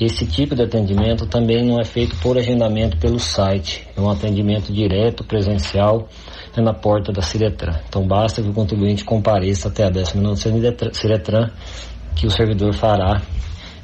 [0.00, 4.72] Esse tipo de atendimento também não é feito por agendamento pelo site, é um atendimento
[4.72, 6.08] direto, presencial,
[6.56, 7.74] é na porta da Ciretran.
[7.88, 11.50] Então basta que o contribuinte compareça até a décima Ciretran,
[12.14, 13.20] que o servidor fará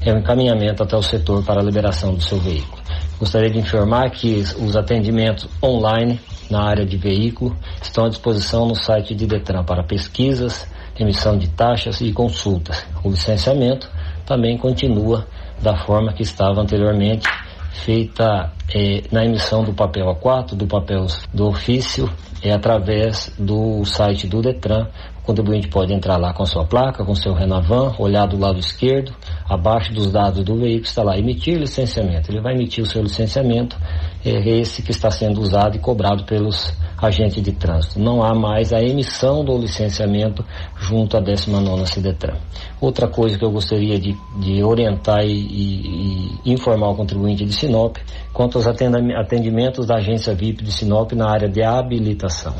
[0.00, 2.81] é um encaminhamento até o setor para a liberação do seu veículo.
[3.24, 8.74] Gostaria de informar que os atendimentos online na área de veículo estão à disposição no
[8.74, 10.68] site de Detran para pesquisas,
[11.00, 12.87] emissão de taxas e consultas.
[13.02, 13.90] O licenciamento
[14.26, 15.26] também continua
[15.62, 17.26] da forma que estava anteriormente,
[17.74, 22.08] feita é, na emissão do papel A4, do papel do ofício,
[22.42, 24.87] é através do site do Detran.
[25.20, 29.14] O contribuinte pode entrar lá com sua placa, com seu Renavan, olhar do lado esquerdo,
[29.48, 32.30] abaixo dos dados do veículo está lá emitir licenciamento.
[32.30, 33.76] Ele vai emitir o seu licenciamento,
[34.24, 36.72] é esse que está sendo usado e cobrado pelos
[37.06, 37.98] agente de trânsito.
[38.00, 40.44] Não há mais a emissão do licenciamento
[40.76, 42.38] junto à 19 CIDETRAN.
[42.80, 47.52] Outra coisa que eu gostaria de, de orientar e, e, e, informar o contribuinte de
[47.52, 47.96] Sinop
[48.32, 52.54] quanto aos atendimentos da agência VIP de Sinop na área de habilitação.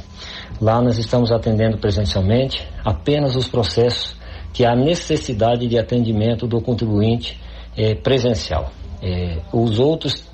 [0.61, 4.17] Lá nós estamos atendendo presencialmente apenas os processos
[4.53, 7.41] que há necessidade de atendimento do contribuinte
[7.77, 8.71] eh, presencial.
[9.03, 10.34] Eh, os outros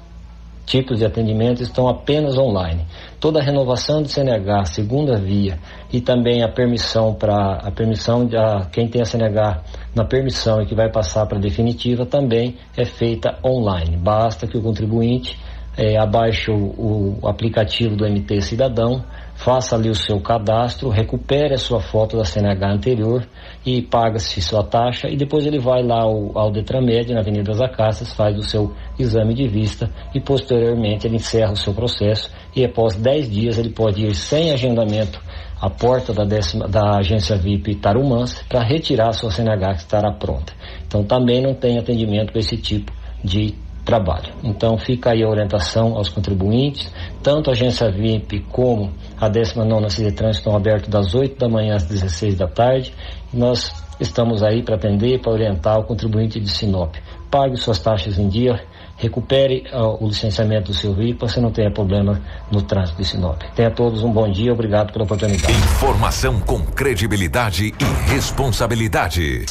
[0.71, 2.87] tipos de atendimento estão apenas online.
[3.19, 5.59] Toda a renovação de CNH, segunda via,
[5.93, 9.63] e também a permissão para a permissão de a, quem tem a CNH
[9.95, 13.97] na permissão e que vai passar para definitiva também é feita online.
[13.97, 15.37] Basta que o contribuinte
[15.77, 19.05] é, abaixe o, o aplicativo do MT Cidadão,
[19.41, 23.27] faça ali o seu cadastro, recupere a sua foto da CNH anterior
[23.65, 27.61] e paga-se sua taxa e depois ele vai lá ao, ao Detramed, na Avenida das
[27.61, 32.63] Acácias, faz o seu exame de vista e posteriormente ele encerra o seu processo e
[32.63, 35.19] após 10 dias ele pode ir sem agendamento
[35.59, 40.13] à porta da, décima, da agência VIP Tarumãs para retirar a sua CNH que estará
[40.13, 40.53] pronta.
[40.87, 42.93] Então também não tem atendimento para esse tipo
[43.25, 43.55] de
[43.91, 44.33] trabalho.
[44.45, 46.89] Então fica aí a orientação aos contribuintes,
[47.23, 51.85] tanto a agência VIP como a 19 Cidetran estão abertos das 8 da manhã às
[51.85, 52.95] 16 da tarde.
[53.35, 56.95] Nós estamos aí para atender, para orientar o contribuinte de Sinop.
[57.29, 58.61] Pague suas taxas em dia,
[58.97, 63.05] recupere uh, o licenciamento do seu veículo para você não tenha problema no trânsito de
[63.09, 63.43] Sinop.
[63.57, 65.53] Tenha todos um bom dia, obrigado pela oportunidade.
[65.53, 69.47] Informação com credibilidade e responsabilidade.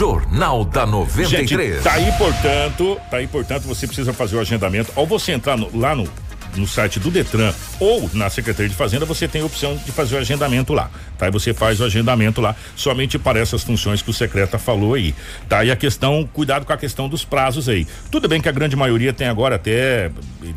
[0.00, 1.28] Jornal da 93.
[1.28, 4.90] Gente, tá aí, portanto, tá aí, portanto, você precisa fazer o agendamento.
[4.96, 6.08] Ao você entrar no, lá no
[6.56, 10.16] no site do Detran ou na Secretaria de Fazenda, você tem a opção de fazer
[10.16, 11.28] o agendamento lá, tá?
[11.28, 15.14] E você faz o agendamento lá somente para essas funções que o secreta falou aí,
[15.48, 15.64] tá?
[15.64, 17.86] E a questão, cuidado com a questão dos prazos aí.
[18.10, 20.10] Tudo bem que a grande maioria tem agora até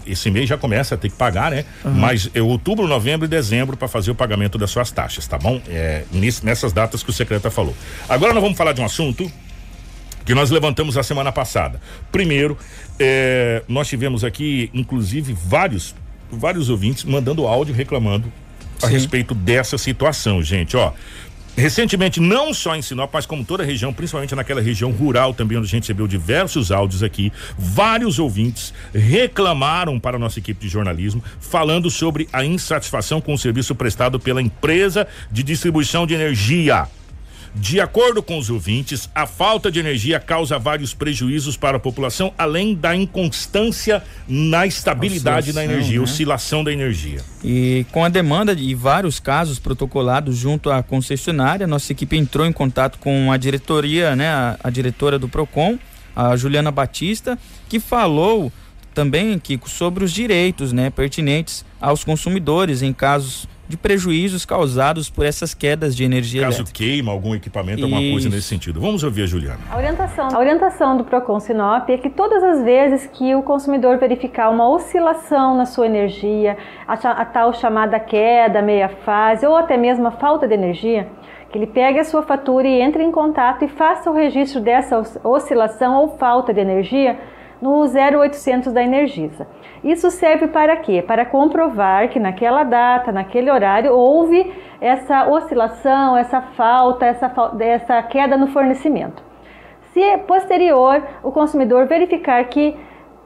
[0.06, 1.66] esse mês já começa a ter que pagar, né?
[1.84, 1.92] Uhum.
[1.92, 5.62] Mas é outubro, novembro e dezembro para fazer o pagamento das suas taxas, tá bom?
[5.68, 6.04] É,
[6.44, 7.76] nessas datas que o secreta falou.
[8.08, 9.32] Agora nós vamos falar de um assunto
[10.26, 11.80] que nós levantamos a semana passada.
[12.12, 12.58] Primeiro,
[13.00, 15.96] é, nós tivemos aqui, inclusive, vários,
[16.32, 18.32] vários ouvintes mandando áudio reclamando
[18.80, 18.86] Sim.
[18.86, 20.78] a respeito dessa situação, gente.
[20.78, 20.94] Ó,
[21.56, 25.56] Recentemente, não só em Sinop, mas como toda a região, principalmente naquela região rural também,
[25.56, 30.68] onde a gente recebeu diversos áudios aqui, vários ouvintes reclamaram para a nossa equipe de
[30.68, 36.88] jornalismo, falando sobre a insatisfação com o serviço prestado pela empresa de distribuição de energia.
[37.56, 42.34] De acordo com os ouvintes, a falta de energia causa vários prejuízos para a população,
[42.36, 46.04] além da inconstância na estabilidade da energia, né?
[46.04, 47.22] oscilação da energia.
[47.44, 52.52] E com a demanda de vários casos protocolados junto à concessionária, nossa equipe entrou em
[52.52, 55.78] contato com a diretoria, né, a, a diretora do Procon,
[56.16, 57.38] a Juliana Batista,
[57.70, 58.52] que falou
[58.96, 65.26] também que sobre os direitos, né, pertinentes aos consumidores em casos de prejuízos causados por
[65.26, 66.78] essas quedas de energia Caso elétrica.
[66.78, 67.86] queima algum equipamento, Isso.
[67.86, 68.82] alguma coisa nesse sentido.
[68.82, 69.60] Vamos ouvir a Juliana.
[69.72, 73.98] A orientação, a orientação do Procon Sinop é que todas as vezes que o consumidor
[73.98, 79.78] verificar uma oscilação na sua energia, a, a tal chamada queda, meia fase ou até
[79.78, 81.08] mesmo a falta de energia,
[81.52, 85.02] que ele pegue a sua fatura e entre em contato e faça o registro dessa
[85.24, 87.18] oscilação ou falta de energia
[87.64, 89.48] no 0800 da Energisa.
[89.82, 91.02] Isso serve para quê?
[91.02, 98.36] Para comprovar que naquela data, naquele horário, houve essa oscilação, essa falta, essa, essa queda
[98.36, 99.24] no fornecimento.
[99.94, 102.76] Se posterior o consumidor verificar que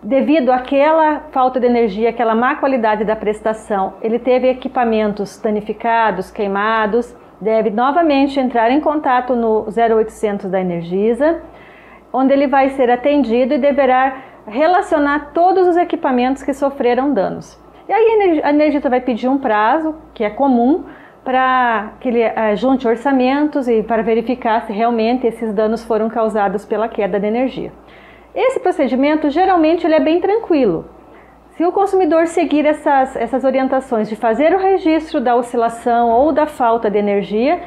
[0.04, 7.16] devido àquela falta de energia, aquela má qualidade da prestação, ele teve equipamentos danificados, queimados,
[7.42, 11.42] deve novamente entrar em contato no 0800 da Energisa
[12.12, 17.60] onde ele vai ser atendido e deverá relacionar todos os equipamentos que sofreram danos.
[17.88, 20.86] E aí a Energisa vai pedir um prazo, que é comum,
[21.24, 26.66] para que ele uh, junte orçamentos e para verificar se realmente esses danos foram causados
[26.66, 27.72] pela queda de energia.
[28.34, 30.86] Esse procedimento geralmente ele é bem tranquilo.
[31.58, 36.46] Se o consumidor seguir essas, essas orientações de fazer o registro da oscilação ou da
[36.46, 37.60] falta de energia,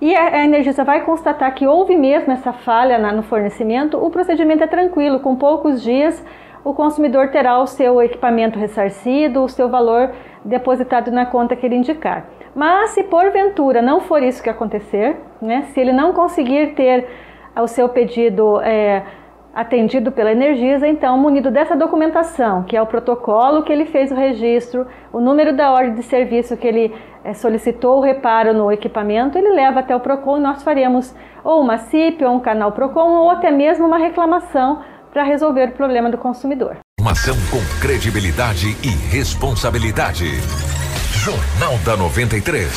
[0.00, 4.66] e a Energisa vai constatar que houve mesmo essa falha no fornecimento, o procedimento é
[4.66, 6.24] tranquilo, com poucos dias
[6.66, 10.10] o consumidor terá o seu equipamento ressarcido, o seu valor
[10.44, 12.28] depositado na conta que ele indicar.
[12.56, 17.06] Mas se porventura não for isso que acontecer, né, se ele não conseguir ter
[17.54, 19.04] o seu pedido é,
[19.56, 24.14] atendido pela Energisa, então, munido dessa documentação, que é o protocolo que ele fez o
[24.14, 29.38] registro, o número da ordem de serviço que ele é, solicitou o reparo no equipamento,
[29.38, 33.16] ele leva até o PROCON e nós faremos ou uma CIP, ou um canal PROCON,
[33.16, 36.76] ou até mesmo uma reclamação para resolver o problema do consumidor.
[37.00, 40.26] Informação com credibilidade e responsabilidade.
[41.24, 42.68] Jornal da 93.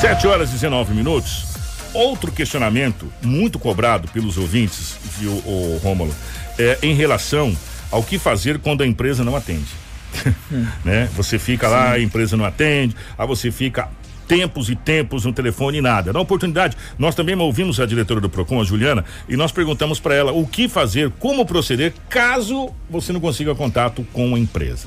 [0.00, 1.49] 7 horas e 19 minutos.
[1.92, 6.14] Outro questionamento muito cobrado pelos ouvintes, viu, o Rômulo,
[6.58, 7.56] é em relação
[7.90, 9.70] ao que fazer quando a empresa não atende.
[10.84, 11.08] Né?
[11.14, 11.72] Você fica Sim.
[11.72, 13.88] lá, a empresa não atende, aí você fica
[14.26, 16.12] tempos e tempos no telefone e nada.
[16.12, 20.14] Na oportunidade, nós também ouvimos a diretora do Procon, a Juliana, e nós perguntamos para
[20.14, 24.86] ela o que fazer, como proceder caso você não consiga contato com a empresa.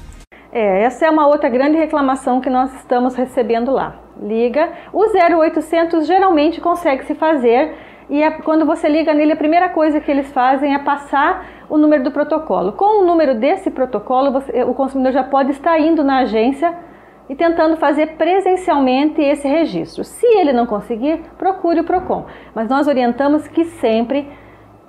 [0.56, 3.96] É, essa é uma outra grande reclamação que nós estamos recebendo lá.
[4.22, 7.74] Liga, o 0800 geralmente consegue se fazer
[8.08, 11.76] e a, quando você liga nele, a primeira coisa que eles fazem é passar o
[11.76, 12.74] número do protocolo.
[12.74, 16.72] Com o número desse protocolo, você, o consumidor já pode estar indo na agência
[17.28, 20.04] e tentando fazer presencialmente esse registro.
[20.04, 22.28] Se ele não conseguir, procure o PROCON.
[22.54, 24.30] Mas nós orientamos que sempre,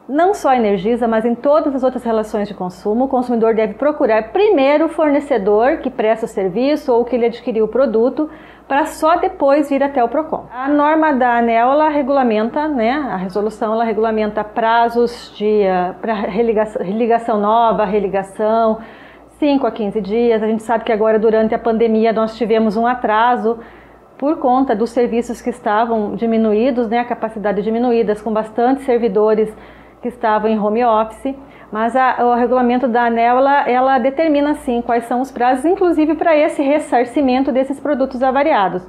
[0.08, 3.74] não só a Energisa, mas em todas as outras relações de consumo, o consumidor deve
[3.74, 8.28] procurar primeiro o fornecedor que presta o serviço ou que ele adquiriu o produto,
[8.68, 10.46] para só depois vir até o PROCON.
[10.52, 16.14] A norma da ANEL, ela regulamenta, né, a resolução, ela regulamenta prazos de uh, para
[16.14, 18.78] religação, religação nova, religação,
[19.38, 20.42] 5 a 15 dias.
[20.42, 23.58] A gente sabe que agora, durante a pandemia, nós tivemos um atraso
[24.16, 29.54] por conta dos serviços que estavam diminuídos, né, a capacidade diminuídas, com bastante servidores
[30.04, 31.34] que estavam em home office.
[31.72, 36.14] Mas a, o regulamento da ANEL, ela, ela determina, sim, quais são os prazos, inclusive
[36.14, 38.86] para esse ressarcimento desses produtos avariados.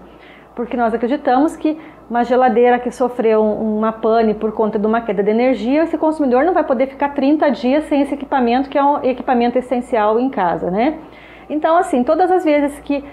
[0.54, 5.24] Porque nós acreditamos que uma geladeira que sofreu uma pane por conta de uma queda
[5.24, 8.84] de energia, esse consumidor não vai poder ficar 30 dias sem esse equipamento, que é
[8.84, 11.00] um equipamento essencial em casa, né?
[11.50, 13.04] Então, assim, todas as vezes que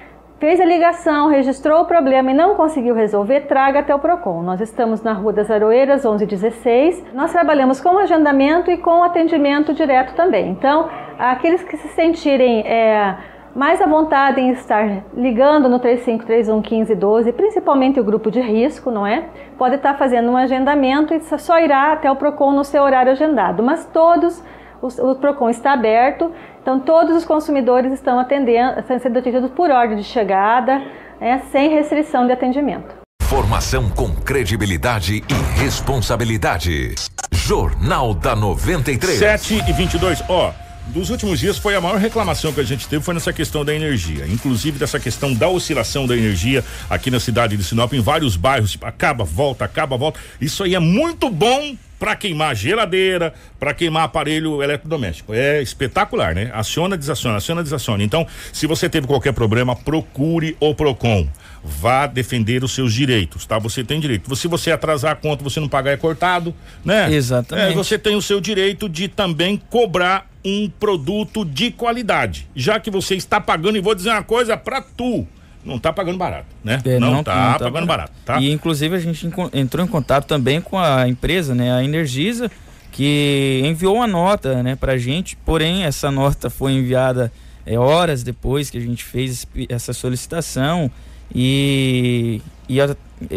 [0.43, 4.43] fez a ligação, registrou o problema e não conseguiu resolver, traga até o PROCON.
[4.43, 7.01] Nós estamos na Rua das Aroeiras, 1116.
[7.15, 10.51] Nós trabalhamos com agendamento e com atendimento direto também.
[10.51, 13.17] Então, aqueles que se sentirem é,
[13.55, 19.07] mais à vontade em estar ligando no 3531 1512, principalmente o grupo de risco, não
[19.07, 19.27] é?
[19.57, 23.63] Pode estar fazendo um agendamento e só irá até o PROCON no seu horário agendado.
[23.63, 24.43] Mas todos,
[24.83, 26.33] o PROCON está aberto,
[26.63, 30.81] então todos os consumidores estão atendendo, estão sendo atendidos por ordem de chegada,
[31.21, 32.95] né, sem restrição de atendimento.
[33.23, 36.95] Formação com credibilidade e responsabilidade.
[37.33, 39.19] Jornal da 93.
[39.19, 40.53] 7 e 22, ó.
[40.93, 43.75] Dos últimos dias foi a maior reclamação que a gente teve foi nessa questão da
[43.75, 48.37] energia, inclusive dessa questão da oscilação da energia aqui na cidade de Sinop, em vários
[48.37, 50.21] bairros, tipo, acaba, volta, acaba, volta.
[50.39, 55.33] Isso aí é muito bom para queimar geladeira, para queimar aparelho eletrodoméstico.
[55.33, 56.51] É espetacular, né?
[56.53, 58.05] Aciona, desaciona, aciona, desaciona.
[58.05, 61.27] Então, se você teve qualquer problema, procure o Procon.
[61.65, 63.59] Vá defender os seus direitos, tá?
[63.61, 64.35] Você tem direito.
[64.37, 67.11] Se você atrasar a conta, você não pagar é cortado, né?
[67.11, 67.73] Exatamente.
[67.73, 72.49] É, você tem o seu direito de também cobrar um produto de qualidade.
[72.55, 75.27] Já que você está pagando, e vou dizer uma coisa para tu,
[75.65, 76.81] não está pagando barato, né?
[76.85, 78.41] É, não, está tá, pagando barato, tá?
[78.41, 82.51] E inclusive a gente entrou em contato também com a empresa, né, a Energisa,
[82.91, 87.33] que enviou uma nota, né, pra gente, porém essa nota foi enviada
[87.65, 90.91] é, horas depois que a gente fez essa solicitação
[91.33, 92.95] e, e a,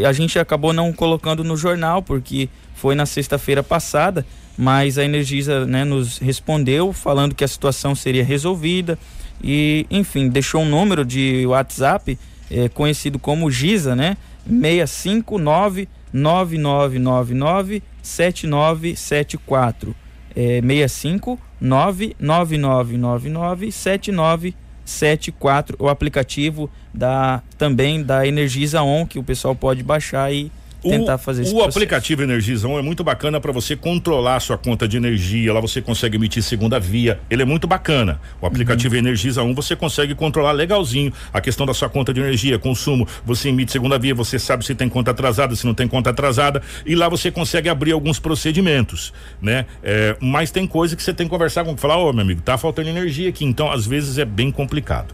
[0.07, 4.25] a gente acabou não colocando no jornal porque foi na sexta-feira passada
[4.57, 8.97] mas a Energisa né, nos respondeu falando que a situação seria resolvida
[9.43, 12.17] e, enfim, deixou um número de WhatsApp
[12.49, 14.17] é, conhecido como Giza, né?
[14.47, 19.93] 659 9999 7974.
[20.35, 25.75] É, 65 99999 7974.
[25.79, 30.51] O aplicativo da também da Energisa On que o pessoal pode baixar e
[30.89, 31.51] tentar fazer isso.
[31.51, 31.77] O processo.
[31.77, 35.53] aplicativo Energizão é muito bacana para você controlar a sua conta de energia.
[35.53, 37.19] Lá você consegue emitir segunda via.
[37.29, 38.19] Ele é muito bacana.
[38.41, 38.99] O aplicativo uhum.
[38.99, 43.07] Energiza 1 você consegue controlar legalzinho a questão da sua conta de energia, consumo.
[43.25, 46.61] Você emite segunda via, você sabe se tem conta atrasada, se não tem conta atrasada.
[46.85, 49.65] E lá você consegue abrir alguns procedimentos, né?
[49.83, 52.41] É, mas tem coisa que você tem que conversar com falar, ô oh, meu amigo,
[52.41, 53.45] tá faltando energia aqui.
[53.45, 55.13] Então, às vezes é bem complicado.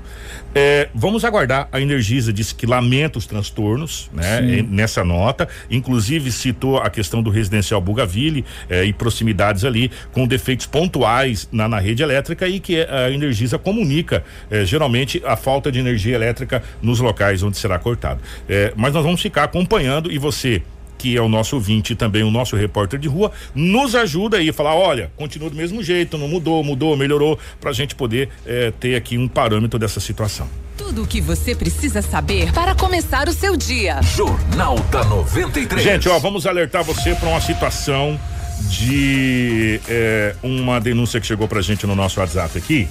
[0.54, 1.68] É, vamos aguardar.
[1.72, 4.42] A Energisa disse que lamenta os transtornos, né?
[4.70, 10.66] Nessa nota inclusive citou a questão do residencial Bugaville eh, e proximidades ali com defeitos
[10.66, 15.80] pontuais na, na rede elétrica e que a Energisa comunica eh, geralmente a falta de
[15.80, 18.22] energia elétrica nos locais onde será cortado.
[18.48, 20.62] Eh, mas nós vamos ficar acompanhando e você
[20.98, 24.52] que é o nosso ouvinte e também o nosso repórter de rua, nos ajuda aí
[24.52, 28.72] falar, olha, continua do mesmo jeito, não mudou, mudou, melhorou, para a gente poder eh,
[28.80, 30.48] ter aqui um parâmetro dessa situação.
[30.78, 34.02] Tudo o que você precisa saber para começar o seu dia.
[34.02, 35.82] Jornal da 93.
[35.82, 38.20] Gente, ó, vamos alertar você para uma situação
[38.70, 42.88] de eh, uma denúncia que chegou pra gente no nosso WhatsApp aqui.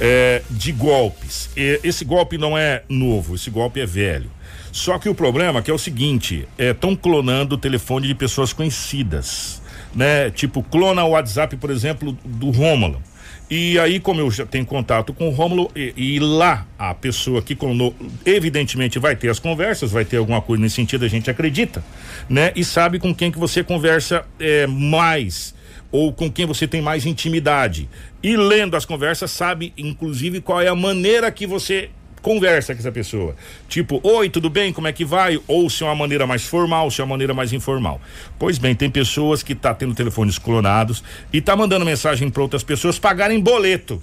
[0.00, 1.50] Eh, de golpes.
[1.56, 4.30] esse golpe não é novo, esse golpe é velho.
[4.72, 8.14] Só que o problema é que é o seguinte, estão é, clonando o telefone de
[8.14, 9.60] pessoas conhecidas,
[9.94, 10.30] né?
[10.30, 13.02] Tipo, clona o WhatsApp, por exemplo, do Rômulo.
[13.50, 17.42] E aí, como eu já tenho contato com o Rômulo, e, e, lá a pessoa
[17.42, 17.92] que clonou,
[18.24, 21.82] evidentemente vai ter as conversas, vai ter alguma coisa nesse sentido, a gente acredita,
[22.28, 22.52] né?
[22.54, 25.52] E sabe com quem que você conversa é, mais
[25.90, 27.88] ou com quem você tem mais intimidade.
[28.22, 31.90] E lendo as conversas, sabe, inclusive, qual é a maneira que você
[32.22, 33.34] conversa com essa pessoa.
[33.68, 34.72] Tipo, oi, tudo bem?
[34.72, 35.40] Como é que vai?
[35.46, 38.00] Ou se é uma maneira mais formal, se é uma maneira mais informal.
[38.38, 41.02] Pois bem, tem pessoas que tá tendo telefones clonados
[41.32, 44.02] e tá mandando mensagem para outras pessoas pagarem boleto,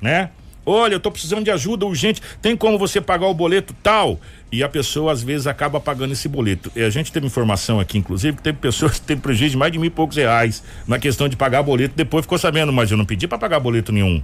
[0.00, 0.30] né?
[0.70, 2.20] Olha, eu tô precisando de ajuda urgente.
[2.42, 4.20] Tem como você pagar o boleto tal?
[4.52, 6.70] E a pessoa às vezes acaba pagando esse boleto.
[6.76, 9.72] E a gente teve informação aqui, inclusive, que teve pessoas que teve prejuízo de mais
[9.72, 11.94] de mil e poucos reais na questão de pagar boleto.
[11.96, 14.22] Depois ficou sabendo, mas eu não pedi para pagar boleto nenhum,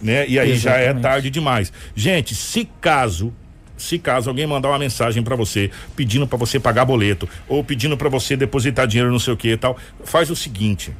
[0.00, 0.26] né?
[0.28, 0.60] E aí Exatamente.
[0.60, 1.72] já é tarde demais.
[1.94, 3.32] Gente, se caso
[3.76, 7.94] se caso alguém mandar uma mensagem para você pedindo para você pagar boleto ou pedindo
[7.94, 10.92] para você depositar dinheiro não sei o que e tal, faz o seguinte: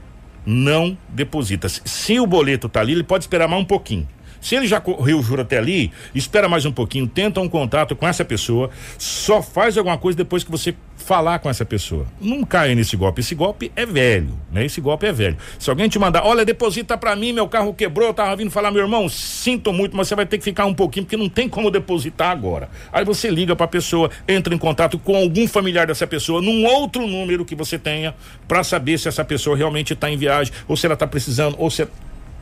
[0.45, 1.69] não deposita.
[1.69, 4.07] Se o boleto tá ali, ele pode esperar mais um pouquinho.
[4.41, 7.97] Se ele já correu o juro até ali, espera mais um pouquinho, tenta um contato
[7.97, 10.75] com essa pessoa, só faz alguma coisa depois que você
[11.07, 12.05] falar com essa pessoa.
[12.21, 13.21] Não caia nesse golpe.
[13.21, 14.65] Esse golpe é velho, né?
[14.65, 15.37] Esse golpe é velho.
[15.57, 18.73] Se alguém te mandar, olha, deposita para mim, meu carro quebrou, eu tava vindo falar,
[18.73, 21.49] meu irmão, sinto muito, mas você vai ter que ficar um pouquinho, porque não tem
[21.49, 22.69] como depositar agora.
[22.93, 26.65] Aí você liga para a pessoa, entra em contato com algum familiar dessa pessoa, num
[26.65, 28.13] outro número que você tenha,
[28.49, 31.71] para saber se essa pessoa realmente está em viagem, ou se ela está precisando, ou
[31.71, 31.87] se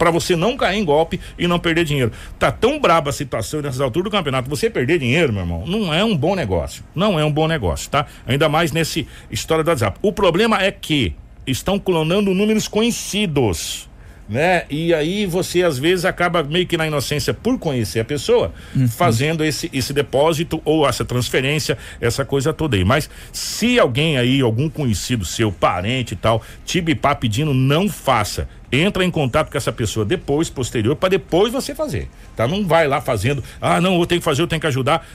[0.05, 2.13] para você não cair em golpe e não perder dinheiro.
[2.39, 5.95] Tá tão braba a situação nessas alturas do campeonato, você perder dinheiro, meu irmão, não
[5.95, 6.85] é um bom negócio.
[6.95, 8.05] Não é um bom negócio, tá?
[8.27, 9.99] Ainda mais nesse história do WhatsApp.
[10.03, 13.89] O problema é que estão clonando números conhecidos
[14.29, 14.65] né?
[14.71, 18.89] E aí você às vezes acaba meio que na inocência por conhecer a pessoa, uhum.
[18.89, 22.85] fazendo esse esse depósito ou essa transferência, essa coisa toda aí.
[22.85, 28.49] Mas se alguém aí, algum conhecido seu, parente e tal, te bipar pedindo, não faça.
[28.81, 32.09] Entra em contato com essa pessoa depois, posterior, para depois você fazer.
[32.37, 32.49] Tá?
[32.49, 35.07] Não vai lá fazendo, ah, não, eu tenho que fazer, eu tenho que ajudar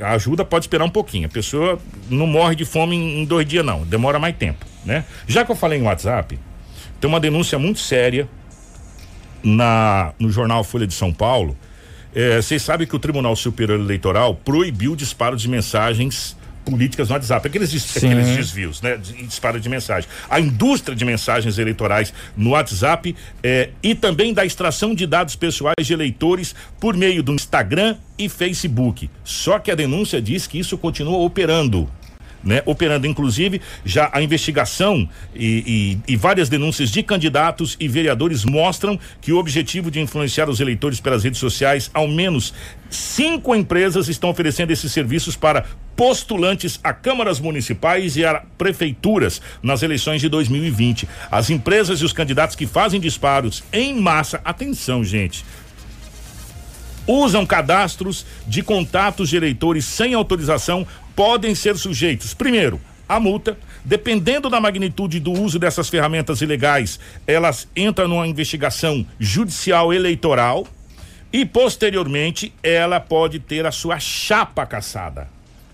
[0.00, 1.26] a ajuda pode esperar um pouquinho.
[1.26, 1.78] A pessoa
[2.10, 3.84] não morre de fome em, dois dias, não.
[3.84, 5.04] Demora mais tempo, né?
[5.26, 6.38] Já que eu falei em WhatsApp,
[7.00, 8.28] tem uma denúncia muito séria
[9.42, 11.56] na no jornal Folha de São Paulo.
[12.14, 16.36] É, vocês sabem que o Tribunal Superior Eleitoral proibiu o disparo de mensagens
[16.66, 18.96] políticas no WhatsApp, aqueles, aqueles desvios, né?
[18.96, 20.10] Disparo de mensagem.
[20.28, 25.86] A indústria de mensagens eleitorais no WhatsApp é, e também da extração de dados pessoais
[25.86, 29.08] de eleitores por meio do Instagram e Facebook.
[29.22, 31.88] Só que a denúncia diz que isso continua operando
[32.46, 32.62] né?
[32.64, 38.98] Operando, inclusive, já a investigação e, e, e, várias denúncias de candidatos e vereadores mostram
[39.20, 42.54] que o objetivo de influenciar os eleitores pelas redes sociais, ao menos
[42.88, 45.64] cinco empresas estão oferecendo esses serviços para
[45.96, 51.08] postulantes a câmaras municipais e a prefeituras nas eleições de 2020.
[51.30, 55.44] As empresas e os candidatos que fazem disparos em massa, atenção, gente,
[57.06, 63.56] usam cadastros de contatos de eleitores sem autorização podem ser sujeitos, primeiro, a multa.
[63.84, 70.66] Dependendo da magnitude do uso dessas ferramentas ilegais, elas entram numa investigação judicial eleitoral
[71.32, 75.28] e, posteriormente, ela pode ter a sua chapa caçada.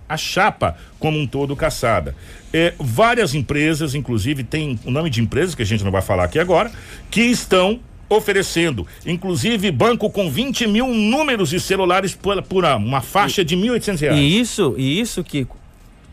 [0.07, 2.15] A chapa como um todo caçada.
[2.53, 6.25] É, várias empresas, inclusive, tem o nome de empresas que a gente não vai falar
[6.25, 6.71] aqui agora,
[7.11, 7.81] que estão
[8.17, 14.01] oferecendo, inclusive banco com 20 mil números de celulares por, por uma faixa de 1.800
[14.01, 14.19] reais.
[14.19, 15.63] E isso, e isso, Kiko,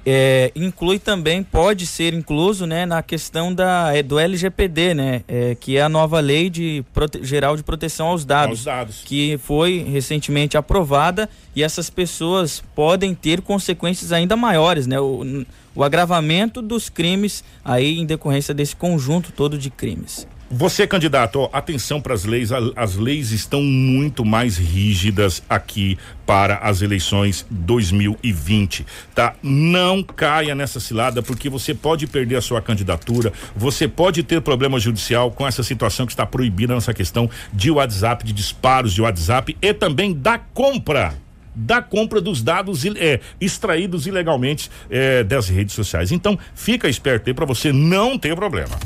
[0.06, 5.56] é, inclui também, pode ser incluso, né, na questão da, é, do LGPD, né, é,
[5.56, 9.38] que é a nova lei de prote, geral de proteção aos dados, aos dados, que
[9.44, 15.46] foi recentemente aprovada e essas pessoas podem ter consequências ainda maiores, né, o,
[15.76, 20.28] o agravamento dos crimes aí em decorrência desse conjunto todo de crimes.
[20.52, 22.50] Você, candidato, ó, atenção para as leis.
[22.76, 25.96] As leis estão muito mais rígidas aqui
[26.26, 28.84] para as eleições 2020,
[29.14, 29.36] tá?
[29.44, 34.80] Não caia nessa cilada porque você pode perder a sua candidatura, você pode ter problema
[34.80, 39.56] judicial com essa situação que está proibida nessa questão de WhatsApp, de disparos de WhatsApp
[39.62, 41.14] e também da compra
[41.56, 46.10] da compra dos dados é, extraídos ilegalmente é, das redes sociais.
[46.12, 48.78] Então, fica esperto aí para você não ter problema.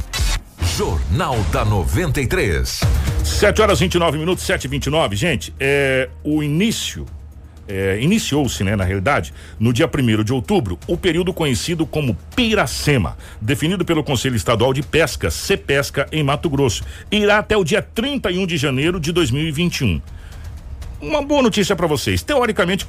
[0.75, 2.81] Jornal da 93.
[3.23, 7.05] 7 horas 29 minutos, 7 e 29 Gente, é, o início.
[7.67, 13.15] É, Iniciou-se, né, na realidade, no dia 1 de outubro, o período conhecido como Piracema,
[13.39, 16.83] definido pelo Conselho Estadual de Pesca, CEPESCA, em Mato Grosso.
[17.09, 20.01] Irá até o dia 31 de janeiro de 2021
[20.99, 22.23] uma boa notícia para vocês.
[22.23, 22.87] Teoricamente,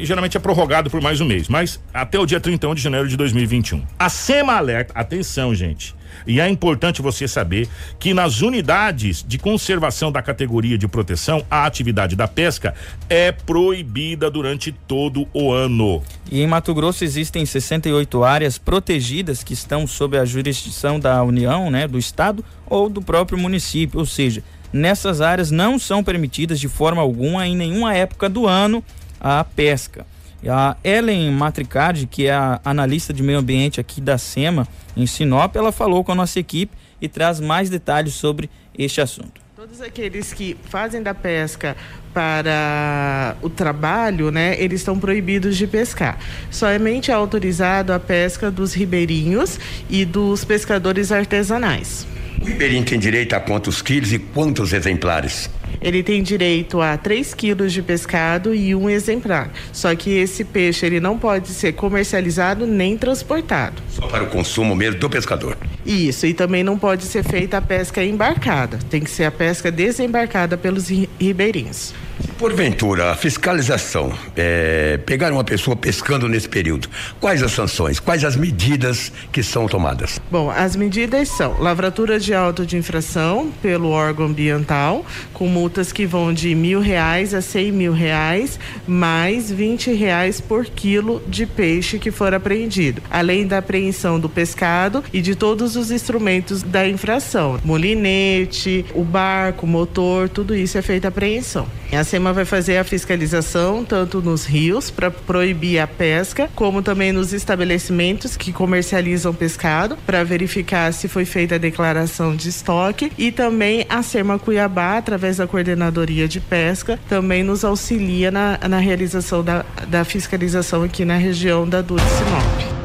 [0.00, 3.18] geralmente é prorrogado por mais um mês, mas até o dia 31 de janeiro de
[3.18, 3.84] 2021.
[3.98, 5.94] A SEMA alerta, atenção, gente.
[6.26, 11.66] E é importante você saber que nas unidades de conservação da categoria de proteção, a
[11.66, 12.74] atividade da pesca
[13.08, 16.02] é proibida durante todo o ano.
[16.30, 21.70] E em Mato Grosso existem 68 áreas protegidas que estão sob a jurisdição da União,
[21.70, 24.42] né, do estado ou do próprio município, ou seja,
[24.72, 28.84] nessas áreas não são permitidas de forma alguma em nenhuma época do ano
[29.20, 30.06] à pesca.
[30.48, 34.66] A Ellen Matricardi, que é a analista de meio ambiente aqui da SEMA,
[34.96, 39.40] em Sinop, ela falou com a nossa equipe e traz mais detalhes sobre este assunto.
[39.54, 41.76] Todos aqueles que fazem da pesca
[42.14, 46.18] para o trabalho, né, eles estão proibidos de pescar.
[46.50, 52.06] Somente é autorizado a pesca dos ribeirinhos e dos pescadores artesanais.
[52.40, 55.50] O ribeirinho tem direito a quantos quilos e quantos exemplares?
[55.80, 59.50] ele tem direito a 3 quilos de pescado e um exemplar.
[59.72, 63.82] Só que esse peixe ele não pode ser comercializado nem transportado.
[63.88, 65.56] Só para o consumo mesmo do pescador.
[65.84, 68.78] Isso, e também não pode ser feita a pesca embarcada.
[68.90, 70.88] Tem que ser a pesca desembarcada pelos
[71.18, 71.94] ribeirinhos.
[72.38, 76.88] Porventura, a fiscalização, é, pegar uma pessoa pescando nesse período,
[77.20, 80.18] quais as sanções, quais as medidas que são tomadas?
[80.30, 85.04] Bom, as medidas são lavratura de auto de infração pelo órgão ambiental,
[85.34, 90.64] com multas que vão de mil reais a cem mil reais, mais vinte reais por
[90.64, 95.90] quilo de peixe que for apreendido, além da apreensão do pescado e de todos os
[95.90, 101.66] instrumentos da infração, molinete, o barco, motor, tudo isso é feita apreensão.
[101.92, 107.12] A SEMA vai fazer a fiscalização tanto nos rios para proibir a pesca, como também
[107.12, 113.30] nos estabelecimentos que comercializam pescado para verificar se foi feita a declaração de estoque e
[113.30, 119.44] também a SEMA Cuiabá, através da Coordenadoria de Pesca, também nos auxilia na, na realização
[119.44, 122.79] da, da fiscalização aqui na região da Dura Sinop.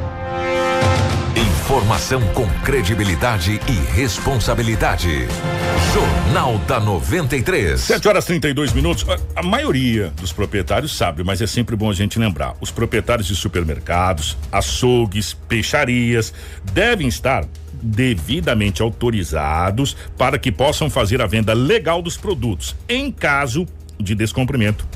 [1.76, 5.28] Informação com credibilidade e responsabilidade.
[5.94, 7.78] Jornal da 93.
[7.82, 9.06] 7 horas 32 minutos.
[9.36, 12.56] A, maioria dos proprietários sabe, mas é sempre bom a gente lembrar.
[12.62, 21.28] Os proprietários de supermercados, açougues, peixarias devem estar devidamente autorizados para que possam fazer a
[21.28, 22.74] venda legal dos produtos.
[22.88, 23.68] Em caso
[24.00, 24.88] de descumprimento,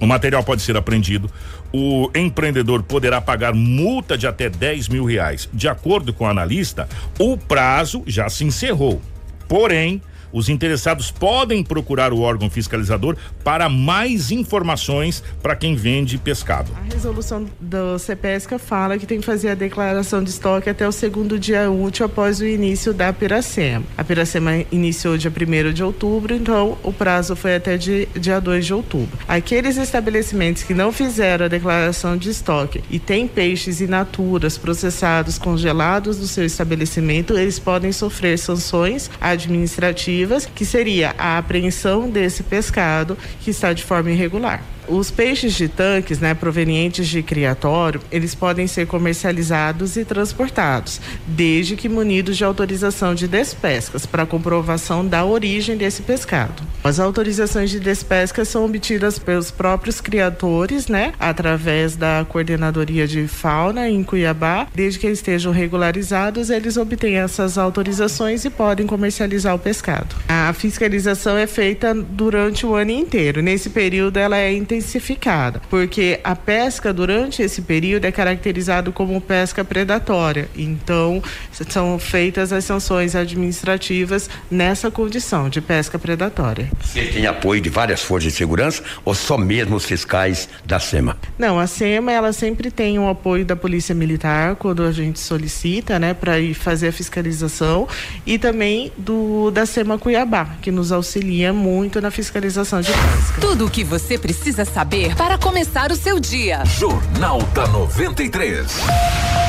[0.00, 1.28] o material pode ser apreendido,
[1.72, 5.48] o empreendedor poderá pagar multa de até 10 mil reais.
[5.52, 6.88] De acordo com o analista,
[7.18, 9.00] o prazo já se encerrou.
[9.46, 10.02] Porém,
[10.32, 16.70] os interessados podem procurar o órgão fiscalizador para mais informações para quem vende pescado.
[16.76, 20.92] A resolução do CPESCA fala que tem que fazer a declaração de estoque até o
[20.92, 23.84] segundo dia útil após o início da Piracema.
[23.96, 28.74] A Piracema iniciou dia 1 de outubro, então o prazo foi até dia 2 de
[28.74, 29.18] outubro.
[29.26, 35.38] Aqueles estabelecimentos que não fizeram a declaração de estoque e têm peixes in naturas processados
[35.38, 40.17] congelados no seu estabelecimento, eles podem sofrer sanções administrativas
[40.54, 44.62] que seria a apreensão desse pescado que está de forma irregular.
[44.88, 51.76] Os peixes de tanques, né, provenientes de criatório, eles podem ser comercializados e transportados, desde
[51.76, 56.62] que munidos de autorização de despescas para comprovação da origem desse pescado.
[56.82, 63.90] As autorizações de despesca são obtidas pelos próprios criadores, né, através da coordenadoria de fauna
[63.90, 64.68] em Cuiabá.
[64.74, 70.16] Desde que eles estejam regularizados, eles obtêm essas autorizações e podem comercializar o pescado.
[70.26, 73.42] A fiscalização é feita durante o ano inteiro.
[73.42, 79.20] Nesse período, ela é intensificada intensificada, porque a pesca durante esse período é caracterizado como
[79.20, 80.48] pesca predatória.
[80.56, 81.22] Então,
[81.68, 86.70] são feitas as sanções administrativas nessa condição de pesca predatória.
[86.80, 91.16] Você tem apoio de várias forças de segurança ou só mesmo os fiscais da SEMA?
[91.38, 95.98] Não, a SEMA ela sempre tem o apoio da Polícia Militar quando a gente solicita,
[95.98, 97.88] né, para ir fazer a fiscalização
[98.24, 103.40] e também do da SEMA Cuiabá, que nos auxilia muito na fiscalização de pesca.
[103.40, 106.64] Tudo o que você precisa saber para começar o seu dia.
[106.64, 108.66] Jornal da 93.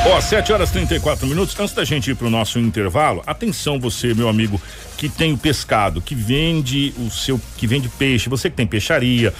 [0.05, 1.59] Ó, oh, 7 horas 34 minutos.
[1.59, 4.59] Antes da gente ir pro nosso intervalo, atenção você, meu amigo,
[4.97, 9.33] que tem o pescado, que vende o seu, que vende peixe, você que tem peixaria,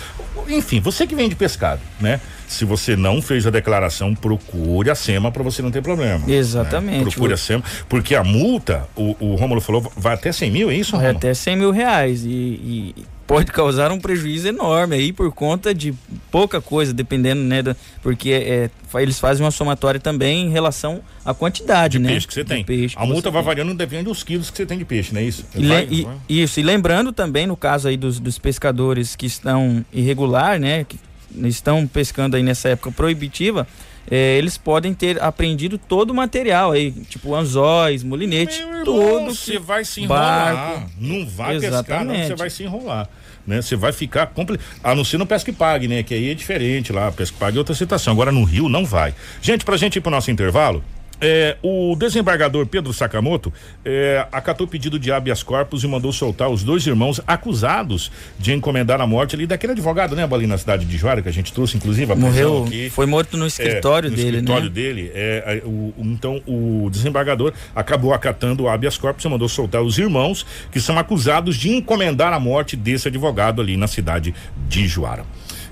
[0.48, 2.20] enfim, você que vende pescado, né?
[2.48, 6.26] Se você não fez a declaração, procure a SEMA para você não ter problema.
[6.26, 6.34] Né?
[6.34, 7.06] Exatamente.
[7.06, 7.12] Né?
[7.12, 10.76] Procure a SEMA, porque a multa, o, o Rômulo falou, vai até 100 mil, é
[10.76, 10.98] isso?
[10.98, 12.96] Vai até 100 mil reais e, e
[13.30, 15.94] pode causar um prejuízo enorme aí por conta de
[16.32, 17.62] pouca coisa, dependendo, né?
[17.62, 22.10] Da, porque é, eles fazem uma somatória também em relação à quantidade, de né?
[22.10, 22.66] peixe que você tem.
[22.96, 25.46] a multa vai variando dependendo dos quilos que você tem de peixe, não é isso?
[25.56, 26.18] E vai, e, vai.
[26.28, 30.84] Isso, e lembrando também, no caso aí dos, dos pescadores que estão irregular, né?
[30.84, 31.00] Que
[31.48, 33.68] estão pescando aí nessa época proibitiva,
[34.10, 39.36] é, eles podem ter apreendido todo o material aí, tipo anzóis, molinete, tudo.
[39.36, 40.56] Você vai se enrolar.
[40.56, 40.92] Barco.
[41.00, 41.86] Não vai Exatamente.
[41.86, 43.10] pescar, não, você vai se enrolar.
[43.50, 43.62] Né?
[43.62, 44.66] Você vai ficar complicado.
[44.84, 46.04] A não ser no pesca e pague, né?
[46.04, 47.12] Que aí é diferente lá.
[47.12, 48.14] Pesca e pague é outra situação.
[48.14, 49.14] Agora no Rio não vai.
[49.42, 50.84] Gente, pra gente ir pro nosso intervalo,
[51.22, 53.52] É, o desembargador Pedro Sakamoto
[53.84, 58.54] é, acatou o pedido de habeas corpus e mandou soltar os dois irmãos acusados de
[58.54, 61.52] encomendar a morte ali daquele advogado, né, ali na cidade de Juara, que a gente
[61.52, 62.90] trouxe, inclusive, a Morreu, aqui.
[62.90, 64.70] foi morto no escritório é, no dele, escritório né?
[64.70, 65.12] dele.
[65.14, 70.46] É, o, então, o desembargador acabou acatando o habeas corpus e mandou soltar os irmãos
[70.72, 74.34] que são acusados de encomendar a morte desse advogado ali na cidade
[74.68, 75.26] de Juara.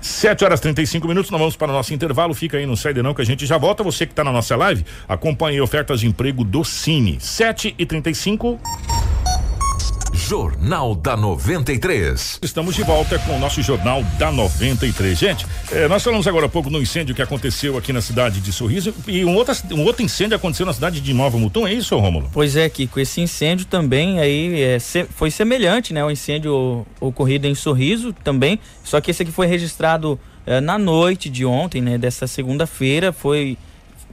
[0.08, 2.34] 7 horas 35 minutos, nós vamos para o nosso intervalo.
[2.34, 3.82] Fica aí, não sai de não, que a gente já volta.
[3.84, 7.18] Você que está na nossa live, acompanhe ofertas de emprego do Cine.
[7.20, 8.58] 7 e 35
[10.28, 12.40] Jornal da 93.
[12.42, 15.18] Estamos de volta com o nosso Jornal da 93.
[15.18, 18.52] Gente, eh, nós falamos agora há pouco no incêndio que aconteceu aqui na cidade de
[18.52, 21.96] Sorriso e um outro, um outro incêndio aconteceu na cidade de Nova Mutum, é isso,
[21.96, 22.28] Rômulo?
[22.30, 26.04] Pois é, Kiko, esse incêndio também aí é, se, foi semelhante, né?
[26.04, 31.30] O incêndio ocorrido em Sorriso também, só que esse aqui foi registrado eh, na noite
[31.30, 31.96] de ontem, né?
[31.96, 33.56] Dessa segunda-feira, foi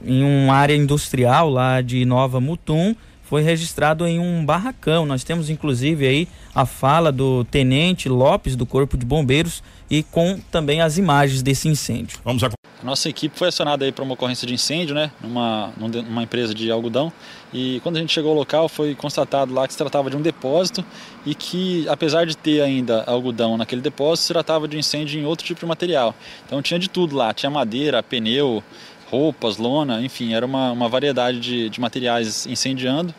[0.02, 2.96] em uma área industrial lá de Nova Mutum
[3.28, 5.04] foi registrado em um barracão.
[5.04, 10.38] Nós temos inclusive aí a fala do tenente Lopes do Corpo de Bombeiros e com
[10.50, 12.18] também as imagens desse incêndio.
[12.24, 12.50] Vamos a
[12.82, 16.70] nossa equipe foi acionada aí para uma ocorrência de incêndio, né, numa, numa empresa de
[16.70, 17.10] algodão.
[17.52, 20.20] E quando a gente chegou ao local, foi constatado lá que se tratava de um
[20.20, 20.84] depósito
[21.24, 25.46] e que, apesar de ter ainda algodão naquele depósito, se tratava de incêndio em outro
[25.46, 26.14] tipo de material.
[26.44, 28.62] Então tinha de tudo lá, tinha madeira, pneu,
[29.10, 33.14] roupas, lona, enfim, era uma, uma variedade de, de materiais incendiando.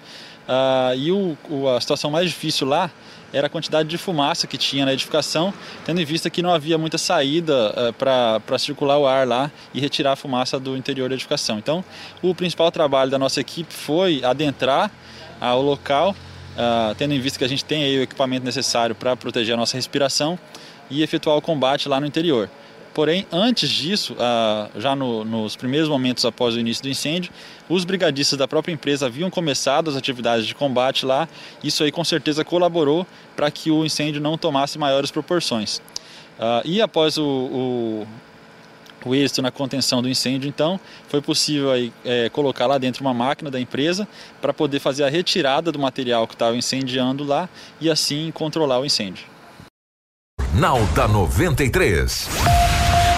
[0.47, 2.89] Uh, e o, o, a situação mais difícil lá
[3.33, 5.53] era a quantidade de fumaça que tinha na edificação,
[5.85, 9.79] tendo em vista que não havia muita saída uh, para circular o ar lá e
[9.79, 11.57] retirar a fumaça do interior da edificação.
[11.57, 11.83] Então,
[12.21, 14.89] o principal trabalho da nossa equipe foi adentrar
[15.41, 19.15] uh, o local, uh, tendo em vista que a gente tem o equipamento necessário para
[19.15, 20.39] proteger a nossa respiração
[20.89, 22.49] e efetuar o combate lá no interior.
[22.97, 27.31] Porém, antes disso, ah, já no, nos primeiros momentos após o início do incêndio,
[27.69, 31.29] os brigadistas da própria empresa haviam começado as atividades de combate lá.
[31.63, 35.79] Isso aí com certeza colaborou para que o incêndio não tomasse maiores proporções.
[36.39, 38.07] Ah, e após o, o,
[39.05, 43.13] o êxito na contenção do incêndio, então, foi possível aí, é, colocar lá dentro uma
[43.13, 44.07] máquina da empresa
[44.41, 47.47] para poder fazer a retirada do material que estava incendiando lá
[47.79, 49.37] e assim controlar o incêndio.
[50.95, 52.46] Da 93.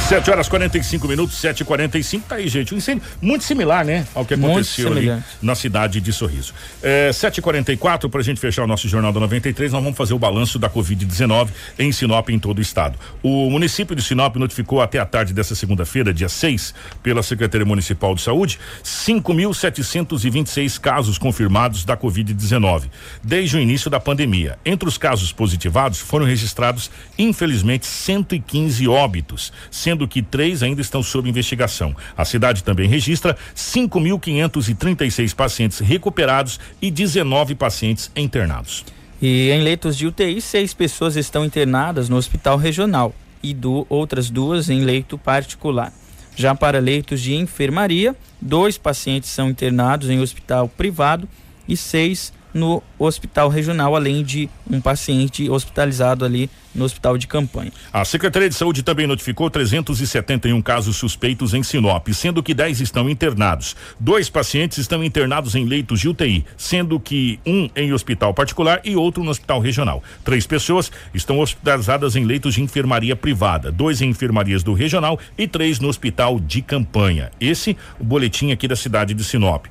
[0.10, 2.74] 7 horas 45 minutos, 7 e 45 tá aí, gente.
[2.74, 4.07] Um incêndio muito similar, né?
[4.16, 5.07] Ao que aconteceu ali
[5.39, 6.51] na cidade de Sorriso.
[6.82, 9.95] É, 7 e 44 para a gente fechar o nosso Jornal da 93, nós vamos
[9.95, 12.97] fazer o balanço da Covid-19 em Sinop, em todo o estado.
[13.22, 18.16] O município de Sinop notificou até a tarde dessa segunda-feira, dia 6, pela Secretaria Municipal
[18.16, 22.86] de Saúde, 5.726 casos confirmados da Covid-19,
[23.24, 24.57] desde o início da pandemia.
[24.66, 31.04] Entre os casos positivados, foram registrados, infelizmente, 115 óbitos, sendo sendo que três ainda estão
[31.04, 31.95] sob investigação.
[32.16, 38.86] A cidade também registra 5.536 pacientes recuperados e 19 pacientes internados.
[39.22, 44.30] E em leitos de UTI, seis pessoas estão internadas no hospital regional e do, outras
[44.30, 45.91] duas em leito particular.
[46.36, 51.28] Já para leitos de enfermaria, dois pacientes são internados em hospital privado
[51.68, 57.72] e seis no hospital regional, além de um paciente hospitalizado ali no hospital de campanha.
[57.91, 63.10] A Secretaria de Saúde também notificou 371 casos suspeitos em Sinop, sendo que 10 estão
[63.10, 63.76] internados.
[64.00, 68.95] Dois pacientes estão internados em leitos de UTI, sendo que um em hospital particular e
[68.95, 70.04] outro no hospital regional.
[70.24, 75.47] Três pessoas estão hospitalizadas em leitos de enfermaria privada, dois em enfermarias do regional e
[75.47, 77.32] três no hospital de campanha.
[77.39, 79.66] Esse o boletim aqui da cidade de Sinop.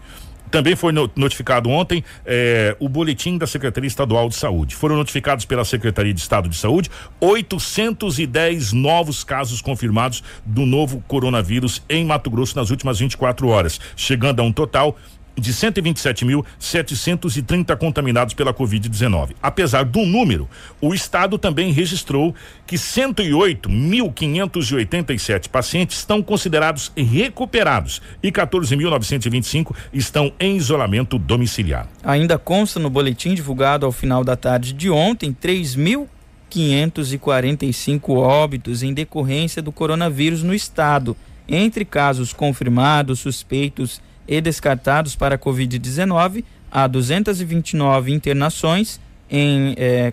[0.51, 4.75] Também foi notificado ontem eh, o boletim da Secretaria Estadual de Saúde.
[4.75, 6.91] Foram notificados pela Secretaria de Estado de Saúde
[7.21, 14.41] 810 novos casos confirmados do novo coronavírus em Mato Grosso nas últimas 24 horas, chegando
[14.41, 14.97] a um total
[15.41, 19.37] de 127.730 contaminados pela Covid-19.
[19.43, 20.49] Apesar do número,
[20.81, 22.35] o estado também registrou
[22.67, 31.89] que 108.587 pacientes estão considerados recuperados e 14.925 estão em isolamento domiciliar.
[32.03, 39.63] Ainda consta no boletim divulgado ao final da tarde de ontem 3.545 óbitos em decorrência
[39.63, 41.17] do coronavírus no estado,
[41.49, 49.01] entre casos confirmados, suspeitos e descartados para a Covid-19, há 229 internações
[49.31, 50.13] em, é,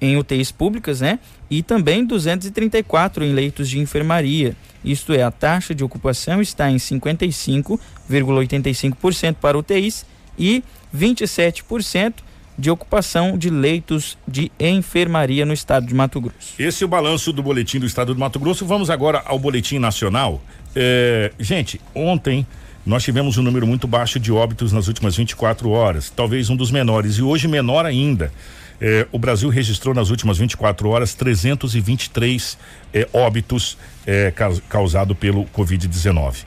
[0.00, 1.20] em UTIs públicas, né?
[1.48, 4.56] E também 234 em leitos de enfermaria.
[4.84, 10.04] Isto é, a taxa de ocupação está em 55,85% para UTIs
[10.36, 12.14] e 27%
[12.58, 16.54] de ocupação de leitos de enfermaria no estado de Mato Grosso.
[16.58, 18.66] Esse é o balanço do boletim do estado de Mato Grosso.
[18.66, 20.42] Vamos agora ao boletim nacional.
[20.74, 22.46] É, gente, ontem
[22.84, 26.70] nós tivemos um número muito baixo de óbitos nas últimas 24 horas, talvez um dos
[26.70, 28.32] menores, e hoje menor ainda.
[28.80, 32.58] Eh, o Brasil registrou nas últimas 24 horas 323
[32.92, 34.32] eh, óbitos eh,
[34.68, 36.44] causado pelo Covid-19.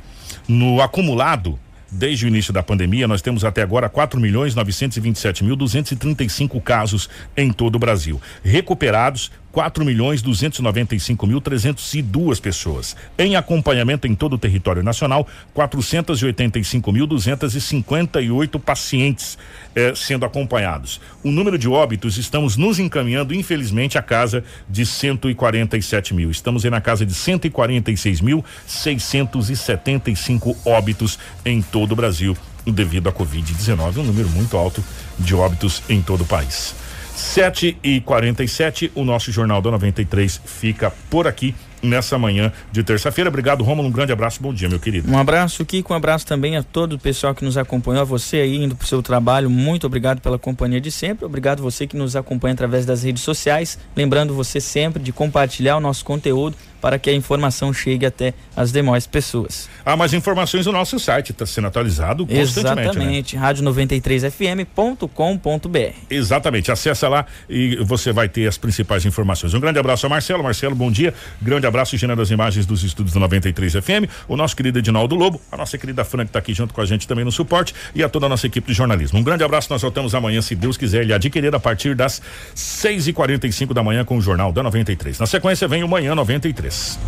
[0.48, 1.58] No acumulado,
[1.92, 7.10] Desde o início da pandemia, nós temos até agora 4 milhões 927 mil 235 casos
[7.38, 8.20] em todo o Brasil.
[8.44, 12.94] Recuperados 4 milhões 295 mil 302 pessoas.
[13.18, 19.38] Em acompanhamento em todo o território nacional, 485 mil 258 pacientes
[19.74, 21.00] eh, sendo acompanhados.
[21.24, 26.30] O número de óbitos estamos nos encaminhando, infelizmente, a casa de 147 mil.
[26.30, 32.36] Estamos aí na casa de 146 mil 675 óbitos em todo o Brasil
[32.66, 34.84] devido à Covid-19, um número muito alto
[35.18, 36.76] de óbitos em todo o país.
[37.16, 41.56] 7 e 47 o nosso Jornal da 93 fica por aqui
[41.86, 43.30] nessa manhã de terça-feira.
[43.30, 43.88] Obrigado, Romulo.
[43.88, 44.42] Um grande abraço.
[44.42, 45.10] Bom dia, meu querido.
[45.10, 45.94] Um abraço, Kiko.
[45.94, 48.86] Um abraço também a todo o pessoal que nos acompanhou, a você aí indo para
[48.86, 49.50] o seu trabalho.
[49.50, 51.26] Muito obrigado pela companhia de sempre.
[51.26, 53.78] Obrigado você que nos acompanha através das redes sociais.
[53.96, 56.56] Lembrando você sempre de compartilhar o nosso conteúdo
[56.86, 59.68] para que a informação chegue até as demais pessoas.
[59.84, 63.36] Há mais informações no nosso site, está sendo atualizado constantemente.
[63.36, 63.36] Né?
[63.36, 63.42] Exatamente, né?
[63.42, 65.96] rádio93fm.com.br.
[66.12, 69.56] Exatamente, acessa lá e você vai ter as principais informações.
[69.56, 70.44] Um grande abraço a Marcelo.
[70.44, 71.12] Marcelo, bom dia.
[71.42, 74.10] Grande abraço, gerando as imagens dos estúdios do 93 FM.
[74.28, 76.86] O nosso querido Edinaldo Lobo, a nossa querida Fran que está aqui junto com a
[76.86, 79.20] gente também no suporte e a toda a nossa equipe de jornalismo.
[79.20, 82.22] Um grande abraço, nós voltamos amanhã, se Deus quiser, ele adquirir a partir das
[82.54, 85.20] 6 e 45 da manhã com o Jornal da 93.
[85.20, 87.00] Na sequência vem o Manhã 93.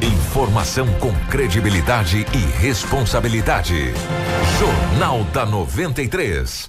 [0.00, 3.92] Informação com credibilidade e responsabilidade.
[4.58, 6.66] Jornal da 93.